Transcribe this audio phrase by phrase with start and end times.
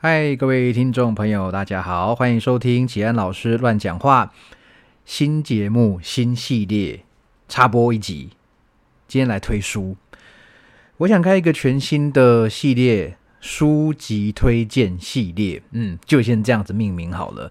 [0.00, 4.32] 嗨，各位听众朋友，大家好，欢迎收听启安老师乱讲话
[5.04, 7.02] 新节目新系列
[7.48, 8.30] 插播一集。
[9.08, 9.96] 今天来推书，
[10.98, 17.50] 我想开一个全新的系列书籍推荐系列，嗯，就先这样子命名好了。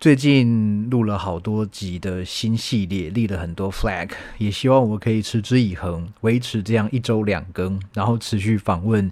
[0.00, 9.08] 最近录了好多集的新系列，立了很多 flag，也希望我可以持之以恒，维持这样一周两更，然后持续访问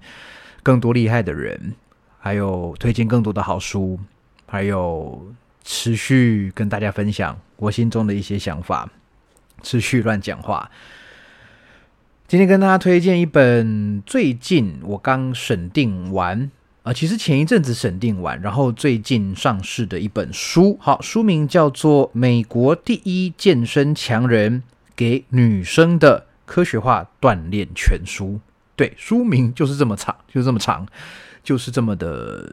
[0.65, 1.75] 更多厉害的人，
[2.25, 4.01] 还有推荐更多的好书，
[4.47, 5.31] 还有
[5.63, 8.89] 持续跟大家分享我心中的一些想法，
[9.63, 10.71] 持续乱讲话。
[12.27, 16.51] 今天跟大家推荐一本最近我刚审定完。
[16.83, 24.63] 啊，其实前一阵子审定完，然后最近上市的一本书，好，书名叫做《美国第一健身强人
[24.97, 28.27] 给女生的科学化锻炼全书》。
[28.77, 30.87] 对，书名就是这么长，就是这么长，
[31.45, 32.53] 就是这么的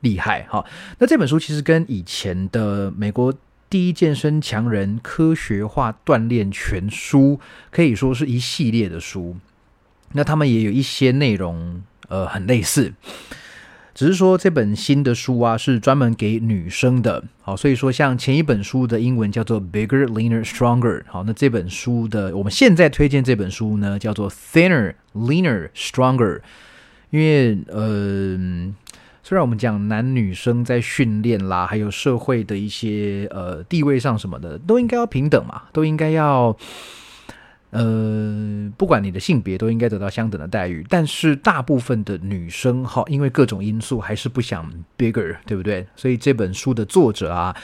[0.00, 0.42] 厉害。
[0.50, 0.62] 哈，
[0.98, 3.32] 那这本书其实跟以前的《美国
[3.70, 7.38] 第一健身强人科学化锻炼全书》
[7.70, 9.36] 可以说是一系列的书。
[10.12, 12.92] 那他们也有一些内容，呃，很类似。
[13.92, 26.42] 只是说这本新的书啊是专门给女生的，好，所以说像前一本书的英文叫做 Bigger, Leaner, Stronger，好，那这本书的我们现在推荐这本书呢叫做 Thinner, Leaner, Stronger，
[27.10, 28.36] 因为呃，
[29.22, 36.56] 虽然我们讲男女生在训练啦，还有社会的一些呃地位上什么的都应该要平等嘛，都应该要。
[37.70, 40.86] 呃，不管你的性别，都应该得到相等的待遇。
[40.88, 45.86] 但是大部分的女生哈，因为各种因素，还是不想 bigger，对不对？
[45.94, 47.54] 所以这本书的作者啊，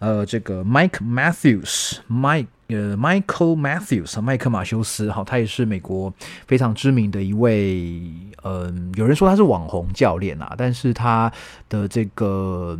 [0.00, 6.12] 呃，这个 Mike Matthews，Mike 呃 Michael Matthews，麦克马修斯，哈，他也是美国
[6.46, 8.02] 非常知名的一位，
[8.42, 11.32] 嗯，有人说他是网红教练啊，但是他
[11.68, 12.78] 的这个。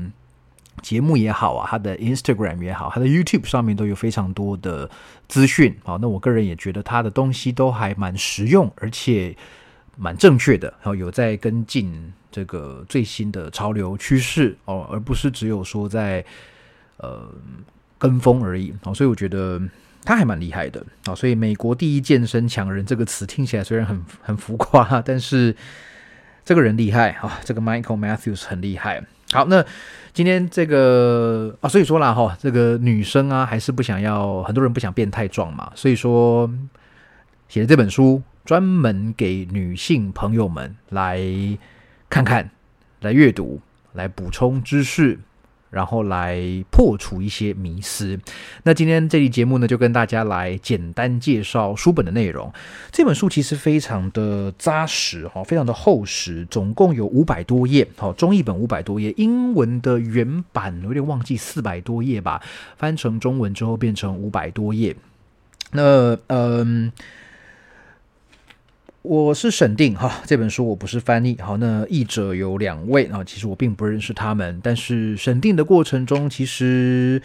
[0.83, 4.89] 节目也好啊，他的 Instagram 也好，他的 YouTube 上面都有非常多的
[5.29, 9.37] 资讯好，那我个人也觉得他的东西都还蛮实用，而且
[9.99, 10.69] 蛮正确的。
[10.79, 16.25] 然后有在跟进这个最新的潮流趋势哦，而不是只有说在
[16.97, 17.31] 呃
[18.01, 19.61] 跟风而已好，所以我觉得
[20.03, 21.15] 他还蛮厉害的啊。
[21.15, 25.55] 所以“美国第一健身强人”这个词听起来虽然很很浮夸，但是
[26.43, 29.05] 这个人厉害啊，这个 Michael Matthews 很厉害。
[29.33, 29.63] 好，那
[30.15, 36.51] 今天这个啊，所以说啦哈，这个女生啊，还是不想要，很多人不想变太壮嘛，所以说
[37.49, 41.21] 写的这本书专门给女性朋友们来
[42.09, 42.51] 看看，
[43.03, 43.61] 来阅读，
[43.93, 45.19] 来补充知识。
[45.71, 46.39] 然后来
[46.71, 48.19] 破除一些迷思。
[48.65, 52.53] 那今天这期节目呢，就跟大家来简单介绍书本的内容。
[52.91, 57.89] 这本书其实非常的扎实哈，非常的厚实，总共有五百多页。
[57.97, 62.43] 好，中译本五百多页，英文的原版有点忘记四百多页吧，
[62.77, 64.95] 翻成中文之后变成五百多页。
[65.73, 66.93] 那嗯。
[69.03, 71.35] 我是审定哈，这本书我不是翻译。
[71.41, 77.23] 好，那译者有两位啊，其实我并不认识他们，但是审定的过程中，其实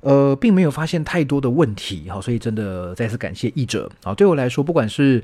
[0.00, 2.08] 呃并没有发现太多的问题。
[2.08, 3.90] 好，所以真的再次感谢译者。
[4.02, 5.22] 好，对我来说，不管是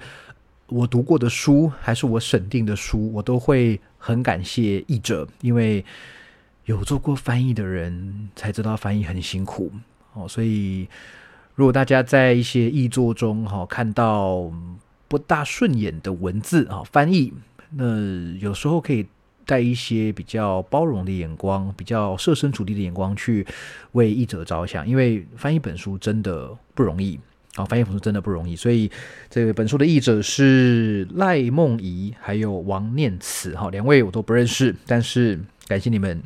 [0.66, 5.82] 我读过的书，还是我审定的书，我都会很感谢译者，因为
[6.66, 9.72] 有做过翻译的人才知道翻译很辛苦。
[10.12, 10.86] 哦，所以
[11.54, 14.52] 如果大家在一些译作中哈看到。
[15.08, 17.32] 不大顺眼的文字啊，翻译
[17.70, 17.84] 那
[18.38, 19.06] 有时候可以
[19.44, 23.46] 带一些比较包容的眼光，比较设身处地的眼光去
[23.92, 27.18] 为译者着想，因为翻译本书真的不容易
[27.54, 28.90] 啊，翻译本书真的不容易，所以
[29.30, 35.38] 这个本书的译者是赖梦怡还有王念慈哈，两位我都不认识，但是
[35.68, 36.20] 感谢你们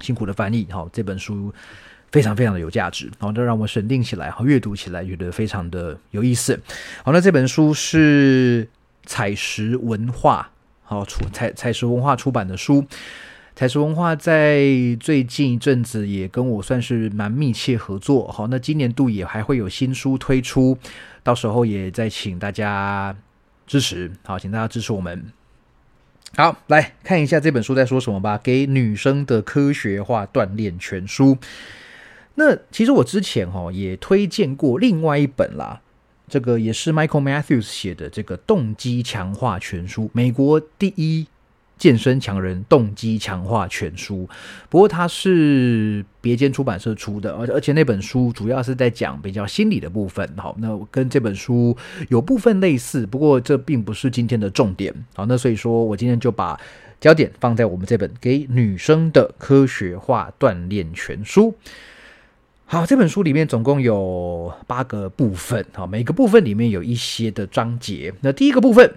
[0.00, 1.52] 辛苦的翻译好这本书。
[2.10, 6.58] 非常非常的有价值，好，这让我审定起来，好，阅读起来觉得非常的有意思。
[7.04, 8.66] 好，那这本书是
[9.04, 10.50] 采石文化
[10.82, 12.82] 好出采采石文化出版的书，
[13.54, 14.66] 采石文化在
[14.98, 20.78] 最近一阵子也跟我算是蛮密切合作，好，那今年度也还会有新书推出，
[21.22, 23.14] 到时候也再请大家
[23.66, 25.26] 支持，好，请大家支持我们。
[26.36, 31.36] 好，来看一下这本书在说什么吧，给女生的科学化锻炼全书。
[32.38, 35.80] 那其实我之前哈也推荐过另外一本啦，
[36.28, 41.26] 这个也是 Michael Matthews 写的这个动机强化全书，美国第一
[41.76, 44.28] 健身强人动机强化全书，
[44.68, 50.24] 不过它是别间出版社出的，而而且那本书主要是在讲比较心理的部分。
[50.36, 51.76] 好，那跟这本书
[52.08, 54.94] 有部分类似，不过这并不是今天的重点。
[55.16, 56.56] 好，那所以说我今天就把
[57.00, 61.52] 焦点放在我们这本给女生的科学化锻炼全书。
[62.70, 68.12] 好，这本书里面总共有八个部分，好，每个部分里面有一些的章节。
[68.20, 68.92] 那第一个部分，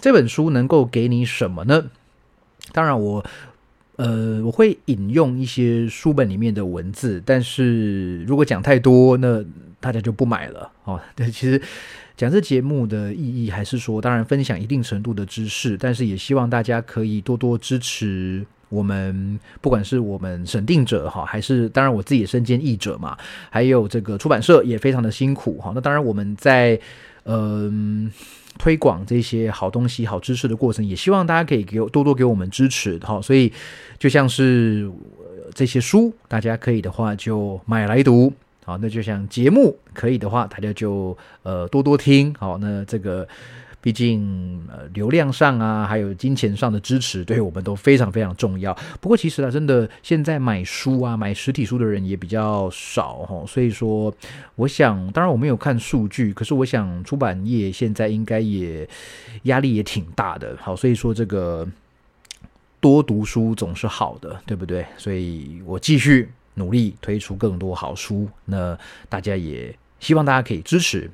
[0.00, 1.92] 这本书能够给你什么呢？
[2.72, 3.24] 当然，我
[3.94, 9.44] 呃我会引用一些书本里面的文字，但是如果讲太多，那
[9.78, 11.00] 大家就不买了哦。
[11.14, 11.62] 对， 其实
[12.16, 23.16] 讲这节目的意义，还是说，当然分享一定程度的知识，但是也希望大家可以多多支持我们，不管是我们审定者哈，还是当然我自己身兼译者嘛，
[23.50, 25.72] 还有这个出版社也非常的辛苦哈。
[25.74, 26.80] 那当然我们在
[27.24, 28.10] 嗯。
[28.56, 33.52] 推广这些好东西、好知识的过程，也希望大家可以给多多给我们支持，哈，所以
[33.98, 34.88] 就像是
[35.52, 38.32] 这些书，大家可以的话就买来读，
[38.64, 43.26] 好，那就像节目可以的话，大家就呃多多听，好，那这个。
[43.84, 48.74] 毕竟，呃，流量上啊，还有金钱上的支持，对我们都非常非常重要。
[48.98, 53.44] 不过，其实啊，真的现在买书啊，买实体书的人也比较少哈。
[53.46, 54.10] 所以说，
[54.54, 58.88] 我想，当然我没有看数据，可是我想出版业现在应该也
[59.42, 60.56] 压力也挺大的。
[60.58, 61.68] 好，所以说这个
[62.80, 64.86] 多读书总是好的，对不对？
[64.96, 68.78] 所以我继续努力推出更多好书，那
[69.10, 71.10] 大家也希望大家可以支持。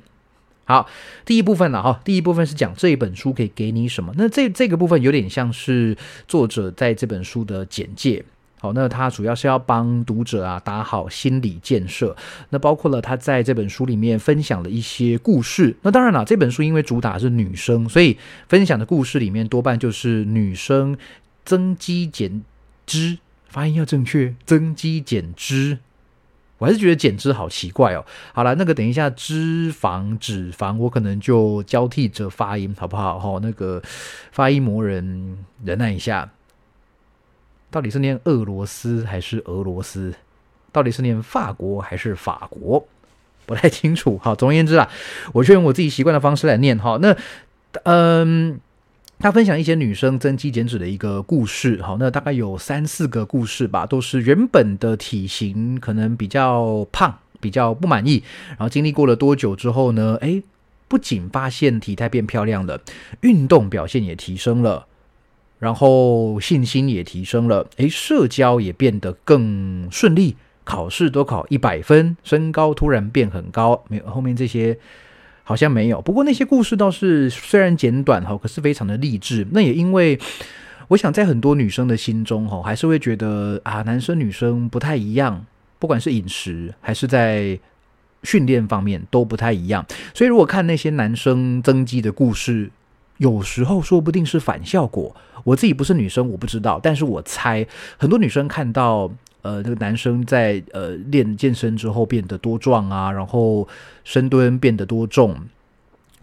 [0.71, 0.87] 好，
[1.25, 1.99] 第一部分了哈。
[2.05, 4.13] 第一部分是讲这一本书可以给你什么。
[4.17, 5.95] 那这这个部分有点像是
[6.27, 8.23] 作者在这本书的简介。
[8.59, 12.15] 好，那他主要是要帮读者啊打好心理建设。
[12.49, 15.75] 那包括了他在这本书里面分享的一些故事。
[15.81, 20.95] 那当然了，这本书因为主打是女生，所以分享的故事里面多半就是女生
[21.43, 22.43] 增肌减
[22.85, 23.17] 脂，
[23.49, 25.79] 发音要正确，增肌减脂。
[26.61, 28.05] 我还是觉得减脂好奇怪哦。
[28.33, 33.17] 好了，那个等一下脂肪脂肪，我可能就交替着发音，好不好？
[33.17, 33.81] 哈，那个
[34.31, 36.29] 发音魔人忍耐一下。
[37.71, 40.13] 到底是念俄罗斯还是俄罗斯？
[40.71, 42.87] 到底是念法国还是法国？
[43.47, 44.19] 不太清楚。
[44.21, 44.87] 好，总而言之啊，
[45.33, 46.77] 我就用我自己习惯的方式来念。
[46.77, 47.17] 哈，那
[47.85, 48.59] 嗯。
[49.21, 60.17] 他分享一些女生增肌减脂的一个故事，好，那大概有三四个故事吧，都是原本的体型可能比较胖，比较不满意，然后经历过了多久之后呢？
[60.21, 60.41] 诶，
[60.87, 62.81] 不仅发现体态变漂亮了，
[63.21, 64.87] 运动表现也提升了，
[65.59, 74.79] 然后信心也提升了，诶，社交也变得更顺利，考试都考一百分，身高突然变很高，没有后面这些。
[75.51, 79.45] 好像没有，不过那些故事倒是虽然简短哈，可是非常的励志。
[79.51, 80.17] 那也因为
[80.87, 85.45] 我想在很多女生的心中哈，还是会觉得啊，男生女生不太一样，
[85.77, 87.59] 不管是饮食还是在
[88.23, 89.85] 训练方面都不太一样。
[90.13, 92.71] 所以如果看那些男生增肌的故事，
[93.17, 95.13] 有时候说不定是反效果。
[95.43, 99.11] 我自己不是女生，我不知道，但是我猜很多女生看到。
[99.41, 103.67] 呃，这个男生在呃练健身之后变得多壮啊，然后
[104.03, 105.35] 深蹲变得多重，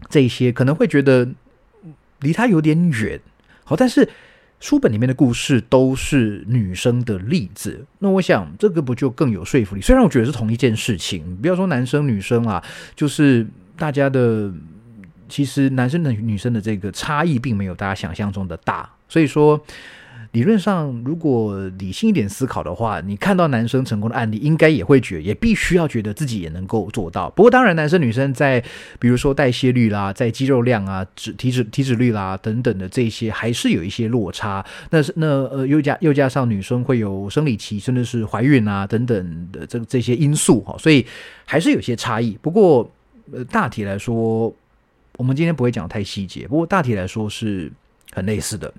[0.09, 1.27] 这些可能会觉得
[2.21, 3.19] 离他有点远。
[3.65, 4.07] 好，但是
[4.61, 9.81] 书本里面的故事都是女生的例子，那我想这个不就更有说服力？
[9.81, 12.63] 虽然我觉得是同一件事情，不要说男生女生啊，
[12.95, 13.45] 就是
[13.75, 14.49] 大家的
[15.27, 19.61] 其实男生的女生的这个差异并没有大家想象中的大，所以说。
[20.31, 27.29] 理论上，如果理性一点思考的话，你看到男生成功的案例，应该也会觉，也必须要觉得自己也能够做到。
[27.31, 28.63] 不过，当然，男生女生在
[28.99, 34.63] 比如说代谢率啦，在肌肉量啊、脂体脂体脂率啦等等的这些，还是有一些落差。
[34.91, 41.03] 那是那呃，又加又加上女生会有生理期，甚至是怀孕啊等等的这这些因素哈，所以
[41.45, 42.37] 还是有些差异。
[42.39, 42.87] 不过，
[43.31, 44.53] 呃，大体来说，
[45.17, 46.47] 我们今天不会讲太细节。
[46.47, 47.71] 不过，大体来说是
[48.11, 48.71] 很类似的。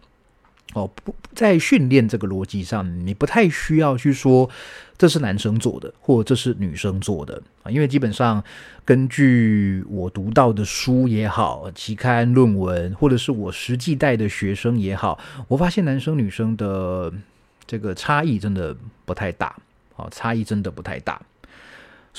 [0.75, 4.49] 哦，不在训练这个逻辑上，你不太需要去说
[4.97, 8.43] 这是男生做的，或这是女生做的啊，因为基本上
[8.85, 17.13] 根据我读到的书也好，期刊论文，或者是我实际带的学生也好，我发现男生女生的
[17.67, 19.57] 这个差异真的不太大，
[19.97, 21.21] 哦，差异真的不太大。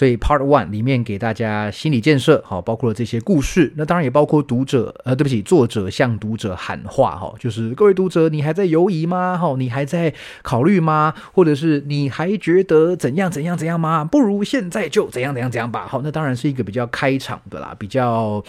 [0.01, 9.37] 所以 Part One 里面给大家心理建设，好，包括了这些故事，那当然也包括读者，呃，对不起，作者向读者喊话，哈，就是各位读者，你还在犹疑吗？
[9.37, 11.13] 哈，你还在考虑吗？
[11.33, 14.03] 或者是你还觉得怎样怎样怎样吗？
[14.03, 15.85] 不如现在就怎样怎样怎样吧。
[15.87, 18.43] 好，那当然是一个比较开场的啦，比较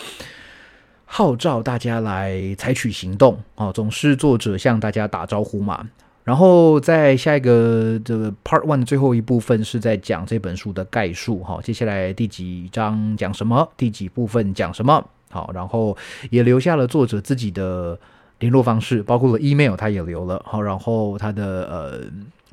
[1.04, 5.87] 号召大家来采取行动哦，总是作者向大家打招呼嘛。
[6.25, 15.97] 然后在下一个这个 Part One 的最后一部分是在讲这本书的概述哈，接下来第几章讲什么，第几部分讲什么，好，然后
[16.31, 17.99] 也留下了作者自己的
[18.38, 22.00] 联络方式，包括了 email 他也留了，好，然后他的呃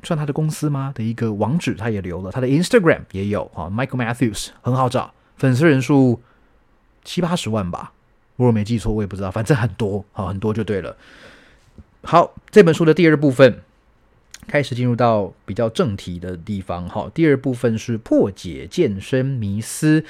[0.02, 6.20] 算他的公司吗的一个网址他也留了，他的 Instagram 也有哈，Michael Matthews 很好找，粉丝人数
[7.04, 7.92] 七八十万吧。
[8.36, 10.96] 如果没记错，我也不知道，反正很多，好很多就对了。
[12.02, 13.60] 好，这本书的第二部分
[14.46, 16.88] 开始进入到比较正题的地方。
[16.88, 20.02] 好，第二部分是破解健身迷思。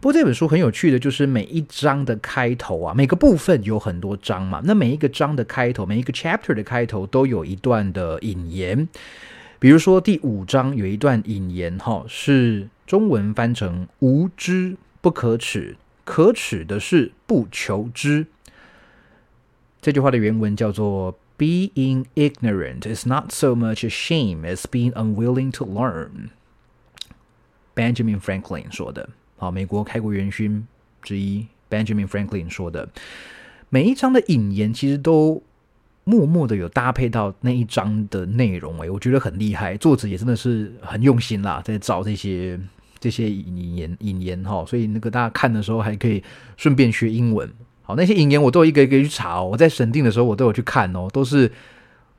[0.00, 8.86] 不过这本书很有趣的，就是每一章的开头啊，每个部分有很多章嘛，那每一个章的开头，每一个 chapter 的开头都有一段的引言。
[9.58, 15.76] 比如说第五章有一段引言，哈，是中文翻成“无知不可耻”。
[16.04, 18.26] 可耻的是不求知。
[19.82, 26.30] 这句话的原文叫做 “Being ignorant is not so much a shame as being unwilling to learn.”
[27.74, 29.08] Benjamin Franklin 说的。
[29.36, 30.66] 好，美国开国元勋
[31.00, 32.88] 之一 Benjamin Franklin 说的。
[33.70, 35.42] 每一章的引言其实都
[36.04, 39.76] 默默的有搭配到那一章的内容，诶，我觉得很厉害。
[39.76, 42.58] 作者也真的是很用心啦，在找这些。
[43.00, 46.20] 这些引言引言哈，所以那个大家看的时候还可以
[46.56, 47.48] 顺便学英文。
[47.88, 49.48] 好，那些引言我都有一个一个去查哦。
[49.50, 51.50] 我在审定的时候我都有去看哦，都是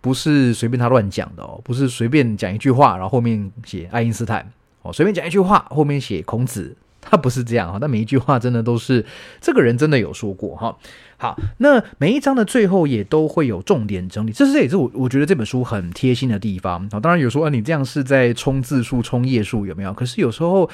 [0.01, 7.77] 不是随便他乱讲的哦，不是随便讲一句话然后后面写爱因斯坦哦，随便讲一句话后面写孔子， 他不是这样哈。
[7.79, 9.05] 但每一句话真的都是
[9.39, 10.75] 这个人真的有说过哈。
[11.17, 16.99] 好，那每一章的最后也都会有重点整理，这是这也是我我觉得这本书很贴心的地方啊。
[16.99, 19.93] 当然有时候你这样是在冲字数、冲页数有没有？
[19.93, 20.67] 可是有时候。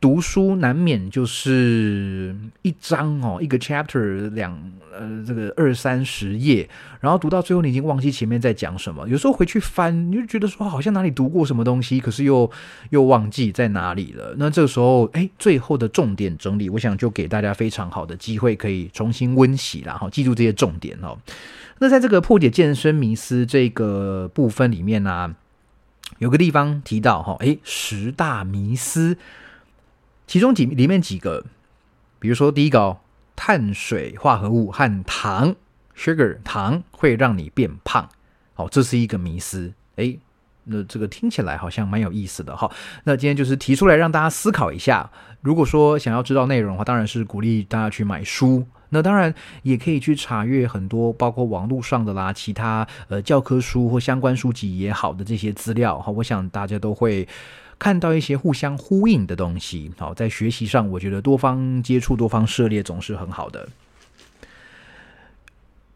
[0.00, 4.58] 读书难免就是一章哦，一个 chapter 两
[4.98, 6.66] 呃这个二三十页，
[7.00, 9.06] 然后读到最后你已经忘记前面在讲什么。
[9.06, 12.50] 有时候回去翻，你就觉得说好像哪里读过什么东西，可是又
[12.88, 14.34] 又忘记在哪里了。
[14.38, 21.18] 那这个时候，哎，最后的重点整理，我想就给大家非常好的机会，可以重新温习然后记住这些重点哦。
[21.78, 25.34] 那在这个破解健身迷思这个部分里面呢，
[26.16, 29.18] 有个地方提到哈，哎，十大迷思。
[30.30, 31.44] 其中几里面几个，
[32.20, 32.98] 比如说第一个，
[33.34, 35.56] 碳水化合物和糖
[35.96, 38.08] （sugar） 糖会让你变胖，
[38.54, 39.72] 好，这是一个迷思。
[39.96, 40.20] 诶，
[40.62, 42.70] 那这个听起来好像蛮有意思的哈。
[43.02, 45.10] 那今天就是提出来让大家思考一下。
[45.40, 48.64] 如果说想要知道内容的话，当然是鼓励大家去买书。
[48.90, 49.34] 那当然
[49.64, 56.12] 也可以去查阅很多，包括网络上的啦，其他呃教科书或相关书籍也好的这些资料哈。
[56.12, 57.26] 我想大家都会。
[57.80, 63.68] 看到一些互相呼应的东西，好，在学习上，我觉得多方接触、多方涉猎总是很好的。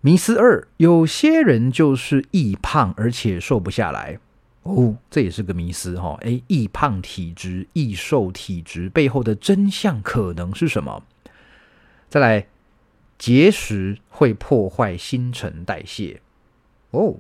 [0.01, 4.19] 迷思二：有些人就是易胖，而且瘦不下来。
[4.63, 6.17] 哦，这也是个迷思哈。
[6.23, 11.03] 诶，易胖体质、易瘦体质背后的真相可能是什么？
[12.09, 12.47] 再来，
[13.19, 16.23] 节食会破坏新陈代谢。
[16.93, 17.17] 哦。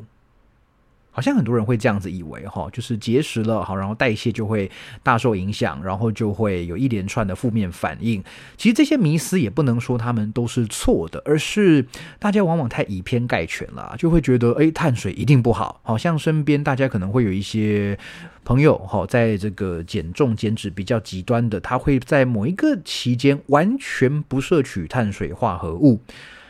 [1.14, 4.68] 好像很多人会这样子以为哈，就是节食了好，然后代谢就会
[5.04, 8.21] 大受影响，然后就会有一连串的负面反应。
[8.56, 11.87] 其实这些迷思也不能说他们都是错的，而是
[12.18, 15.80] 大家往往太以偏概全了，就会觉得诶，碳水一定不好。
[15.85, 17.97] 好像身边大家可能会有一些
[18.44, 26.00] 朋友哈，在这个减重减脂比较极端的，他会在某一个期间完全不摄取碳水化合物。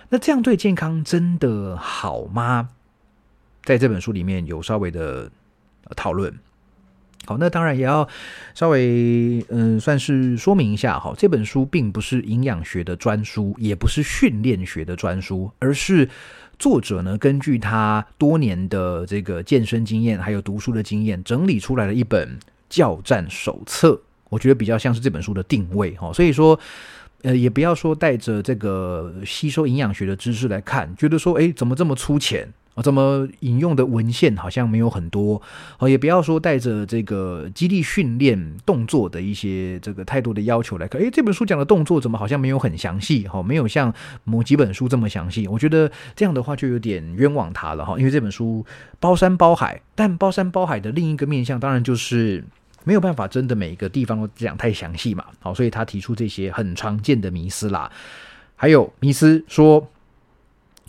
[0.08, 2.70] 那这样对健康真的好吗？
[3.64, 5.30] 在这本书里面有稍微的
[5.96, 6.32] 讨论，
[7.24, 8.06] 好，那当然也要
[8.54, 11.14] 稍微嗯，算是说明一下哈。
[11.16, 16.08] 这本书并不是营养学的专书，也不是训练学的专书，而是
[16.58, 23.98] 作者呢根据他多年的这个健身经验，还有读书的经验，整理出来的一本教战手册。
[24.28, 26.12] 我觉得比较像是这本书的定位哈。
[26.12, 26.58] 所以说，
[27.22, 32.52] 呃，也不要说带着这个吸收营养学的知识来看，觉得说，哎，怎么这么粗浅？
[32.74, 35.40] 啊，怎么引用的文献好像没有很多
[35.78, 41.00] 哦，也不要说带着这个激励训练动作的一些这个太多的要求来看。
[41.00, 43.28] 诶，这本书讲的动作怎么好像没有很详细？
[43.28, 45.46] 哈，没有像某几本书这么详细。
[45.46, 48.66] 我觉得这样的话就有点冤枉他了哈，因为这本书
[48.98, 52.42] 包山包海，但包山包海的另一个面向，当然就是
[52.82, 55.24] 没有办法真的每一个地方都讲太详细嘛。
[55.38, 57.88] 好，所以他提出这些很常见的迷思啦，
[58.56, 59.88] 还有迷思说。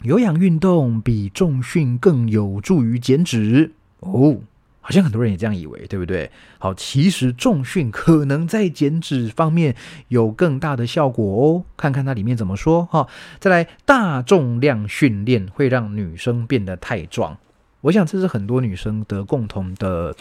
[0.05, 3.71] 有氧运动比重训更有助于减脂
[4.01, 4.37] 哦，
[4.79, 6.29] 好像很多人也这样以为，对不对？
[6.59, 9.75] 好，其实重训可能在减脂方面
[10.09, 11.65] 有更大的效果哦。
[11.75, 13.07] 看看它里面怎么说哈。
[13.39, 17.35] 再来，大重量训练会让女生变得太壮，
[17.81, 20.15] 我想这是很多女生的共同的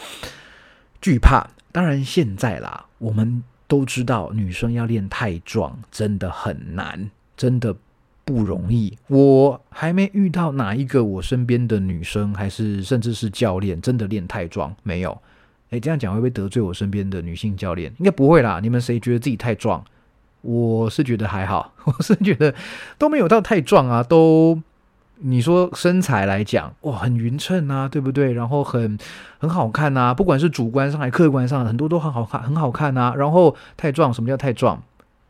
[1.03, 1.47] 惧怕。
[1.73, 7.77] 当然，现在啦，我们都知道女生要练太壮真的很难，真的。
[8.25, 15.17] 不容易，我还没遇到哪一个我身边的女生，还是甚至是教练，真的练太壮没有？
[15.71, 17.93] 诶，这样讲会不会得罪我身边的女性教练？
[17.99, 18.61] 应该不会啦。
[18.63, 19.85] 你们谁觉得自己太壮？
[20.41, 22.55] 我是觉得还好， 我是觉得
[22.99, 24.03] 都没有到太壮啊。
[24.03, 24.61] 都
[25.19, 28.33] 你说身材来讲，哇，很匀称啊，对不对？
[28.33, 28.99] 然后很
[29.39, 33.15] 很好看啊，不管是主观上还客观上，很多都很好看，很好看啊。
[33.17, 34.83] 然后太壮，什么叫太壮？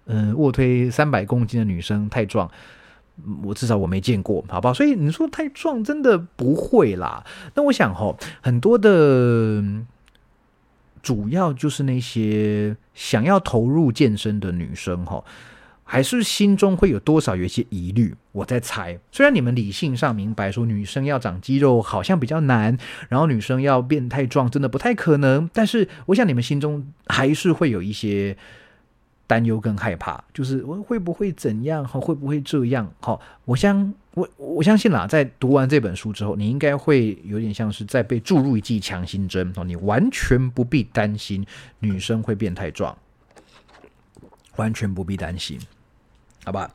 [0.06, 2.50] 嗯，卧推三百公斤的女生太壮。
[3.44, 4.74] 我至少我没见过，好不好？
[4.74, 7.24] 所以你说太壮，真的不会啦。
[7.54, 9.62] 那我想哈，很多的
[11.00, 15.22] 主要就是那些想要投入健身的女生哈，
[15.84, 18.14] 还是心中会有多少有一些疑虑。
[18.32, 22.76] 我在猜，虽然你们理性上明白说女生要长肌肉好像比较难，
[23.08, 28.36] 然后女生要变太壮真的不太可能，但是我想你们心中还是会有一些。
[29.26, 31.86] 担忧跟害怕，就是我会不会怎样？
[31.86, 32.90] 哈，会不会这样？
[33.00, 41.44] 好，我相我我相信啦，在读完这本书之后，你应该会有点像是在被注入一剂强心针哦，你完全不必担心
[41.80, 42.96] 女生会变太壮，
[44.56, 45.58] 完全不必担心，
[46.44, 46.70] 好吧？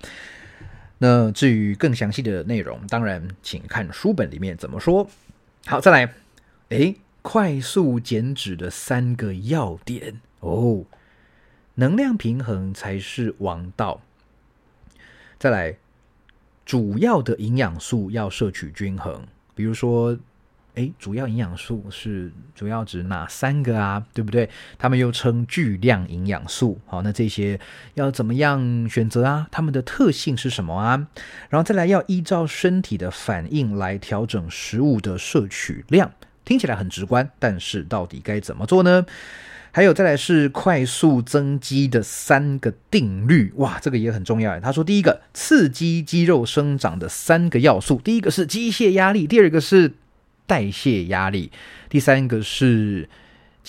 [0.98, 5.10] 那至于更详细的内容，当然请看书本里面怎么说。
[5.66, 6.14] 好，再来，
[6.70, 10.84] 诶，快速减脂的三个要点哦。
[11.80, 14.02] 能量平衡才是王道。
[15.40, 15.78] 再来，
[16.66, 19.26] 主要的营养素要摄取均衡。
[19.56, 20.18] 比如说，
[20.76, 24.06] 诶，主要营养素是主要指哪三个啊？
[24.14, 24.50] 对不对？
[24.78, 26.78] 他们又称巨量营养素。
[26.86, 27.58] 好，那这些
[27.94, 29.48] 要怎么样选择啊？
[29.50, 31.08] 它们的特性是什么啊？
[31.48, 36.12] 然后再来，要依照身体的反应来调整食物的摄取量。
[36.44, 39.06] 听起来很直观，但是到底该怎么做呢？
[39.72, 44.60] 还有再来是快速增肌的三个定律，哇，这个也很重要。
[44.60, 49.94] 他说，第一个刺激肌肉生长的三个要素，第一个是机械压力，第二个是
[50.46, 51.52] 代谢压力，
[51.90, 53.08] 第三个是。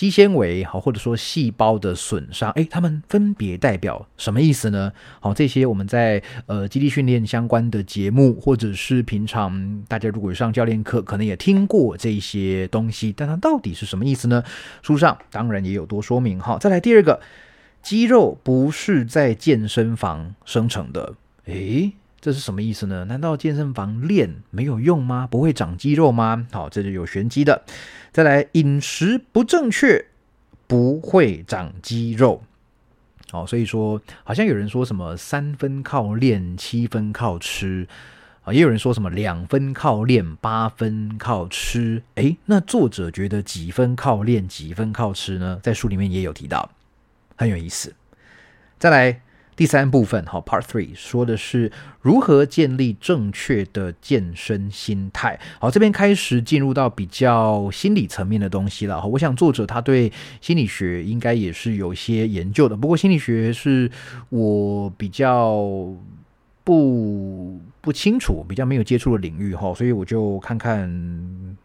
[0.01, 4.91] 肌纤维好，或者说细胞的损伤，诶，它们分别代表什么意思呢？
[5.19, 14.43] 好，这些我们在呃基地训练相关的节目，或者是平常大家如果上教练课，可能也听过这些东西，但它到底是什么意思呢？
[14.81, 16.39] 书上当然也有多说明。
[16.39, 17.21] 哈，再来第二个，
[17.83, 21.13] 肌肉不是在健身房生成的，
[21.45, 21.91] 诶。
[22.21, 23.05] 这是什么意思呢？
[23.05, 25.25] 难道健身房练没有用吗？
[25.25, 26.45] 不会长肌肉吗？
[26.51, 27.63] 好，这就有玄机的。
[28.11, 30.05] 再来，饮食不正确
[30.67, 32.43] 不会长肌肉。
[33.31, 37.87] 好，所以说好像有人说什么三分靠练，七分靠吃
[38.43, 42.03] 啊，也有人说什么两分靠练，八分靠吃。
[42.15, 45.59] 诶，那作者觉得几分靠练，几分靠吃呢？
[45.63, 46.69] 在书里面也有提到，
[47.35, 47.95] 很有意思。
[48.77, 49.21] 再来。
[49.61, 51.71] 第三部分，好，Part Three 说的是
[52.01, 55.39] 如何建立正确的健身心态。
[55.59, 58.99] 好，这边开始进入到比较心理层面的东西了。
[58.99, 62.75] 好，我想作者他对心理学应该也是有些研究的。
[62.75, 63.87] 不过心理学是
[64.29, 65.63] 我比较
[66.63, 70.89] 不不清楚、比较没有接触的领域哈，所以我就看看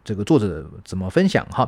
[0.05, 1.67] 这个作者怎么分享哈。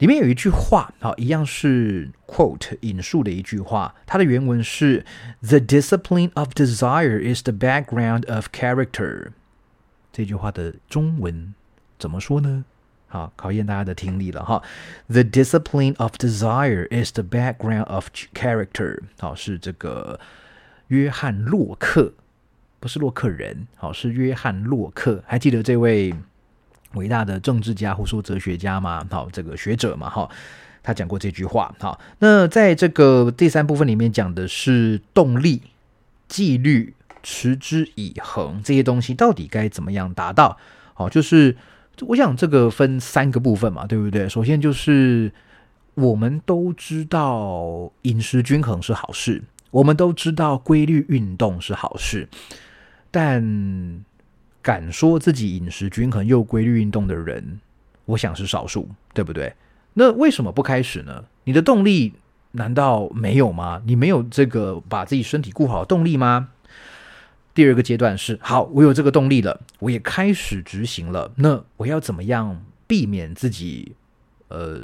[0.00, 5.04] 里面有一句话，好，一样是 quote 引述的一句话，它的原文是
[5.42, 9.32] "The discipline of desire is the background of character"。
[10.10, 11.54] 这句话的中文
[11.98, 12.64] 怎么说呢？
[13.08, 14.62] 好，考验大家的听力了哈。
[15.08, 19.00] "The discipline of desire is the background of character"。
[19.18, 20.18] 好，是这个
[20.86, 22.14] 约翰洛克，
[22.78, 25.22] 不是洛克人，好，是约翰洛克。
[25.26, 26.14] 还记得这位？
[26.94, 30.28] 伟大的政治家或说哲学家嘛，好，这个学者嘛，哈，
[30.82, 35.62] 他讲过这句话，好，那在这个第三部分里面讲的是动力、
[36.28, 40.56] 纪律、持之以恒这些东西到底该怎么样达到？
[40.94, 41.56] 好，就是
[42.00, 44.28] 我想这个分三个部分嘛，对不对？
[44.28, 45.32] 首先就是
[45.94, 52.28] 我们都知道饮食均衡是好事，我们都知道规律运动是好事，
[53.10, 54.02] 但
[54.62, 57.60] 敢说自己饮食均衡又规律运动的人，
[58.04, 59.54] 我想是少数，对不对？
[59.94, 61.24] 那为什么不开始呢？
[61.44, 62.14] 你的动力
[62.52, 63.82] 难道没有吗？
[63.86, 66.50] 你没有这个把自己身体顾好的动力吗？
[67.52, 71.32] 第二个阶段是，好，我有这个动力了，我也开始执行了。
[71.36, 73.96] 那我要怎么样避免自己
[74.48, 74.80] 呃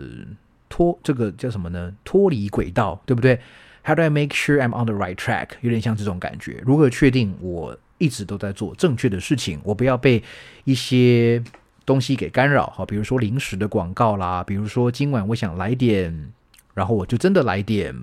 [0.69, 1.95] 脱这个叫什么呢？
[2.05, 3.39] 脱离轨道，对不对
[3.85, 5.51] ？How do I make sure I'm on the right track？
[5.61, 6.61] 有点像这种感觉。
[6.67, 9.61] 如何确定我一直都在做正确的事情？
[9.65, 10.23] 我不要被
[10.65, 11.43] 一些
[11.85, 16.33] 东西给干扰，哈，比如说临时的广告啦，比如说今晚我想来点，
[16.75, 17.95] 然后我就真的来点。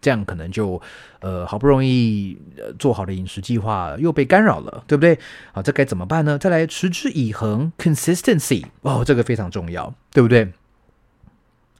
[0.00, 0.78] 这样可能就，
[1.20, 2.36] 呃，好不容易
[2.78, 5.18] 做好的饮食计划又被干扰了，对不对？
[5.50, 6.36] 好，这该怎么办呢？
[6.36, 10.52] 再来，持之以恒，consistency，哦，这个非常重要，对不对？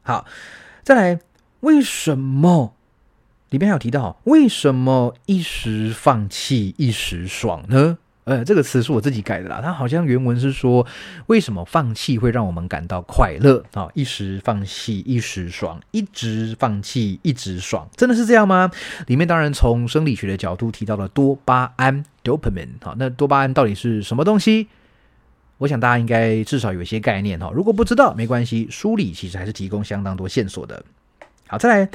[0.01, 0.25] 好，
[0.83, 1.21] 再来，
[1.61, 2.75] 为什么
[3.51, 7.99] 里面还有提到，为什么一时放弃一时爽呢？
[8.25, 9.61] 呃，这个词是我自己改的啦。
[9.63, 10.87] 它好像原文是说，
[11.27, 13.87] 为什么放弃会让我们感到快乐啊？
[13.93, 18.71] 一时放弃一时爽，一直放弃一直爽，真的是这样吗？
[19.09, 22.71] 里面当然从生理学的角度提到了多巴胺 （dopamine）。
[22.81, 24.69] 好，那多巴胺到底是什么东西？
[25.59, 27.51] 我想大家应该至少有一些概念哈。
[27.55, 30.83] 如果不知道，没关系，书里其实还是提供相当多线索的。
[31.47, 31.91] 好，再来。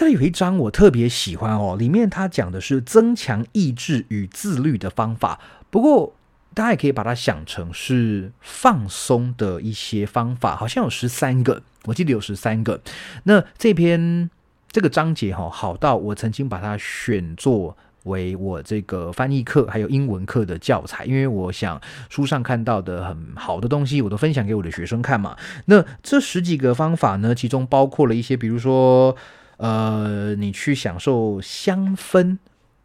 [0.00, 5.38] 这里有一章我特别喜欢哦，里面它讲的是增强意志与自律的方法。
[5.68, 6.14] 不过
[6.54, 12.80] 大家也可以把它想成是放松的一些方法，好像有十三个，我记得有十三个。
[13.24, 14.30] 那这篇
[14.72, 25.36] 这个章节哈，好到我曾经把它选作为我这个翻译课还有英文课的教材，因为我想书上看到的很好的东西，我都分享给我的学生看嘛。
[25.66, 29.14] 那这十几个方法呢，其中包括了一些，比如说。
[29.60, 32.38] 呃，你去享受香氛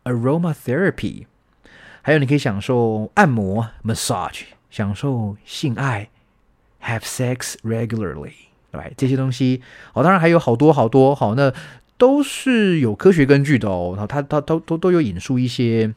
[0.04, 1.26] （aromatherapy），
[2.02, 6.10] 还有你可以享受按摩 （massage），享受性爱
[6.84, 8.34] （have sex regularly），
[8.72, 9.62] 对这些东西，
[9.94, 11.54] 哦，当然还有好多好多，好，那
[11.98, 13.94] 都是有科学根据的哦。
[13.96, 15.94] 然后它它都都都有引述一些。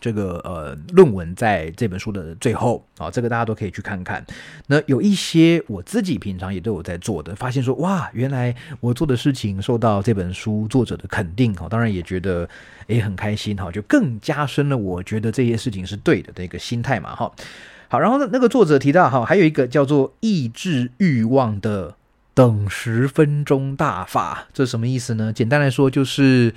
[0.00, 4.24] 这个呃，论文在这本书的最后啊，这个大家都可以去看看。
[4.66, 12.46] 那有一些我自己平常也都有在做的，发现说哇，原来我做的事情受到这本书作者的肯定哈，当然也觉得
[12.86, 17.32] 也很开心哈，就更加深了我觉得这些事情是对的的一个心态嘛哈。
[17.88, 21.94] 好，然后，那个作者提到哈，还有一个叫做抑制欲望的
[22.34, 25.32] 等十分钟大法，这什么意思呢？
[25.32, 26.52] 简单来说就是。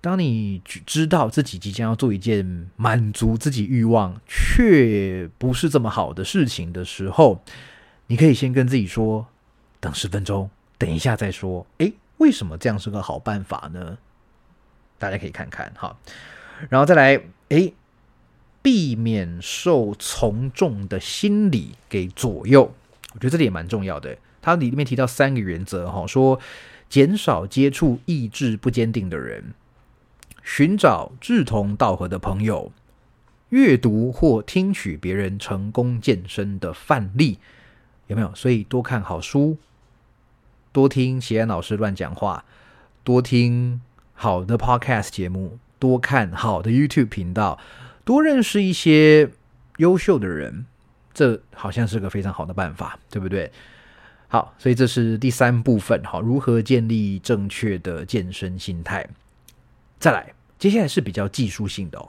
[0.00, 7.42] 当你知道自己即将要做一件满足自己欲望却不是这么好的事情的时候，
[8.06, 9.26] 你可以先跟自己说
[9.80, 13.98] ：“等十分钟，等一下再说。”诶，为什么这样是个好办法呢？
[14.98, 15.96] 大家可以看看哈，
[16.68, 17.74] 然后再来，诶，
[18.62, 22.72] 避免受从众的心理给左右。
[23.14, 24.16] 我觉得这里也蛮重要的。
[24.40, 26.38] 它里面提到三个原则哈，说
[26.88, 29.54] 减少接触意志不坚定的人。
[30.50, 32.72] 寻找志同道合的朋友，
[33.50, 37.38] 阅读或听取别人成功健身的范例，
[38.06, 38.34] 有没有？
[38.34, 39.58] 所以多看好书，
[40.72, 42.46] 多听齐安老师乱讲话，
[43.04, 43.82] 多听
[44.14, 47.58] 好的 Podcast 节目，多看好的 YouTube 频道，
[48.04, 49.30] 多认识一些
[49.76, 50.64] 优秀的人，
[51.12, 53.52] 这好像是个非常好的办法，对不对？
[54.28, 59.06] 好，所以这是第三部分，好，如何建立正确的健身心态？
[60.00, 60.37] 再来。
[60.58, 62.08] 接下来是比较技术性的哦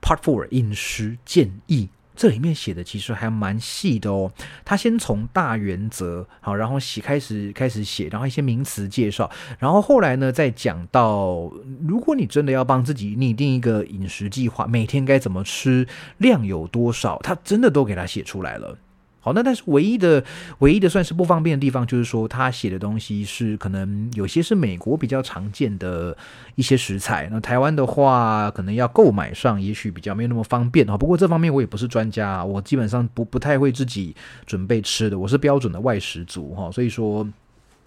[0.00, 4.32] ，Part Four 饮食建议，这里面写的其实还蛮细的哦。
[4.64, 11.50] 他先从大原则好，然后写开始开始写，然后一些名词介绍，然后后来呢再讲到，
[11.86, 15.86] 如果你真的要帮自己拟定一个饮食计划，每天该怎么吃，
[16.18, 18.78] 量有多少，他真的都给他写出来了。
[19.22, 20.24] 好，那但是唯一的、
[20.60, 26.16] 唯一的算是不方便的地方，就是说他写的东西是可能有些是美国比较常见的
[26.54, 30.96] 一些食材，那台湾的话可能要购买上，也许比较没有那么方便啊。
[30.96, 36.70] 不过这方面我也不是专家，我基本上不不太会自己准备吃的，我是标准的外食族哈。
[36.72, 37.28] 所以说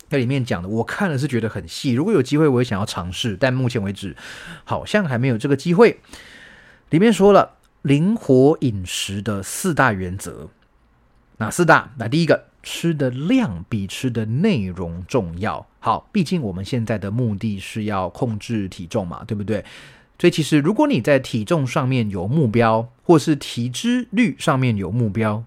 [0.10, 4.16] 在里面讲的，我看了是觉得很细，如果有机会我也想要尝试，但目前为止
[4.64, 6.00] 好像还没有这个机会。
[6.92, 10.50] 里面说了灵活饮食的四大原则。
[11.44, 11.92] 哪四大？
[11.98, 15.68] 那第一个，吃的量比吃的内容重要。
[15.80, 19.66] 好，毕竟我们现在的目的是要控制体重嘛，对不对？
[20.18, 25.44] 所以其实如果你在体重上面有目标，或是体脂率上面有目标，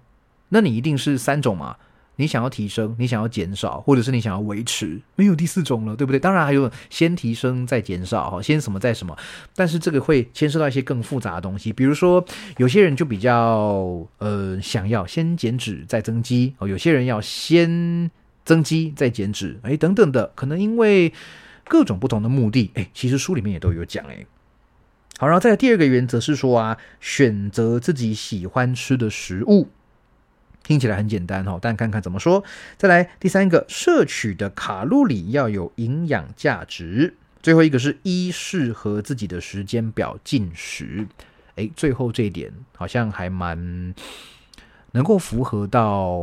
[0.49, 1.77] 那你一定是三种嘛。
[2.17, 6.19] 你想要提升，你想要减少，或者是你想要维持，没有第四种了，对不对？
[6.19, 9.15] 当然还有先提升再减少，哈，先什么再什么。
[9.55, 12.25] 但是这个会牵涉到一些更复杂的东西，比如说
[12.57, 18.11] 有些人就比较呃想要先减脂再增肌，哦，有些人要先
[18.43, 21.13] 增肌再减脂，哎，等等的，可能因为
[21.67, 24.25] 各种不同的目的，哎，其实书里面也都有讲，哎，
[25.19, 29.67] 好，然后再第二个原则是说啊，选择自己喜欢吃的食物。
[30.67, 32.43] 听起来很简单哈，但看看怎么说。
[32.75, 37.15] 再来第三个，摄取的卡路里要有营养价值。
[37.41, 41.07] 最后一个是一适合自己的时间表进食。
[41.55, 43.95] 诶，最后这一点好像还蛮
[44.91, 46.19] 能够符合到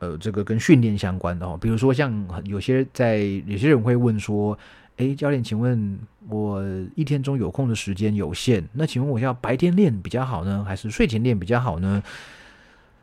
[0.00, 1.56] 呃这个跟训练相关的哦。
[1.60, 4.58] 比如说像有些在有些人会问说，
[4.96, 5.96] 诶，教练，请问
[6.28, 6.60] 我
[6.96, 12.02] 一天中有空的时间有限，那请问我要白天练比较好呢，还是睡前练比较好呢？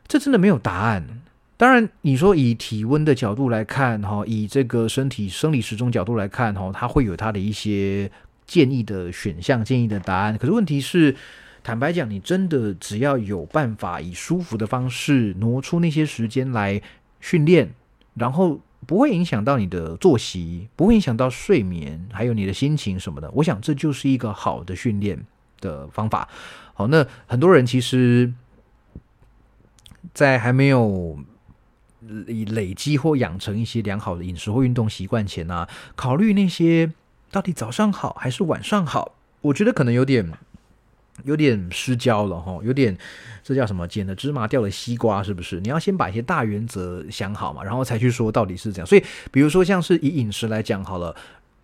[0.08, 1.22] 这真的没有答案。
[1.58, 8.12] 当然，你说以体温的角度来看，哈，以这个身体生理时钟角度来看，哈，它会有它的一些
[8.46, 10.38] 建议的选项、建议的答案。
[10.38, 11.16] 可是问题是，
[11.64, 16.82] 坦白讲，你真的只要有办法以舒服的方式挪出那些时间来
[17.22, 17.74] 训练，
[18.16, 25.26] 然后不会影响到你的作息，不会影响到睡眠，还有你的心情什么的，我想这就是一个好的训练
[25.62, 26.28] 的方法。
[26.74, 28.34] 好，那很多人其实。
[30.16, 31.20] 在还没有
[32.48, 36.92] 累积或养成一些良好的饮食或运动习惯前呢，考虑那些
[37.30, 40.32] 到底早上好还是晚上好，我觉得可能有点
[41.24, 42.98] 有点失焦了哈，有点
[43.44, 45.60] 这叫什么捡了芝麻掉了西瓜，是不是？
[45.60, 48.88] 你要先把一些大原则想好嘛，然后才去说到底是这样。
[48.88, 51.16] 所以，比如说像是以饮食来讲好了，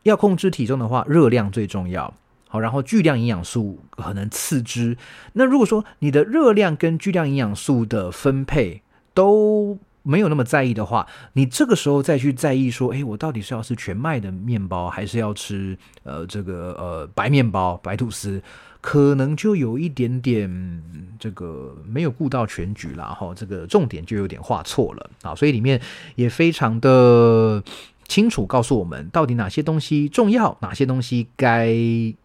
[0.03, 2.13] 要控制体重的话，热量最重要。
[2.51, 4.97] 好，然后巨量营养素可能次之。
[5.31, 8.81] 那如果说你的热量跟巨量营养素的分配
[9.13, 18.43] 都没有那么在意的话，你这个时候再去在意说，哎，我到底是要吃全麦的面包，还是要吃呃这个呃白面包、白吐司，
[18.81, 20.83] 可能就有一点点
[21.17, 23.33] 这个没有顾到全局了哈。
[23.33, 25.79] 这个重点就有点画错了啊，所以里面
[26.15, 27.63] 也非常的。
[28.11, 31.73] 清楚告诉我们到底哪些东西重要，哪些东西该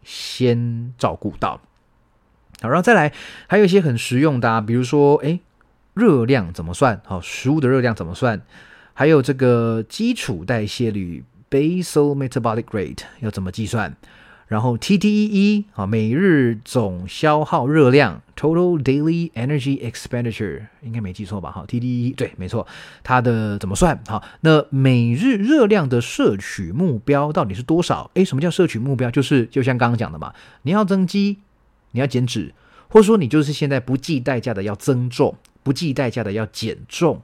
[0.03, 1.61] 先照顾到。
[2.61, 3.12] 好，然后再来，
[3.46, 5.38] 还有一些很实用的，啊比如说，诶，
[5.94, 7.01] 热量怎么算？
[7.07, 8.42] 好，食物的热量怎么算？
[8.94, 13.94] 还有这个基础代谢率 （basal metabolic rate） 要怎么计算？
[14.47, 21.51] 然后 TDEE 啊，每日总消耗热量 （Total Daily Energy Expenditure） 应该没记错吧？
[21.51, 22.65] 哈，TDEE 对，没错。
[23.03, 24.01] 它的怎么算？
[24.07, 28.09] 好，那每日热量的摄取目标到底是多少？
[28.15, 29.11] 诶，什么叫摄取目标？
[29.11, 30.33] 就是就像刚刚讲的嘛，
[30.63, 31.39] 你要增肌，
[31.91, 32.55] 你要减脂，
[32.89, 37.21] 或者说你就是现在不计代价的要增重，不计代价的要减重，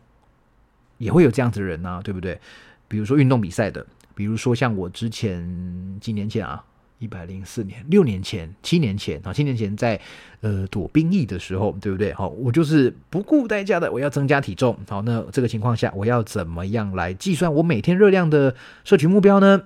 [0.99, 2.41] 也会有这样子的人呢，对不对？
[2.89, 6.65] 比如说运动比赛的，比如说像我之前几年前啊。
[7.03, 10.01] 一百零四年，六年前、七年前啊，七年前在
[10.41, 12.12] 呃躲兵役的时候，对不对？
[12.12, 14.79] 好，我就是不顾代价的，我要增加体重。
[14.88, 19.65] 好，那这个情况下，我要怎么样来计算我每天热量的摄取目标呢？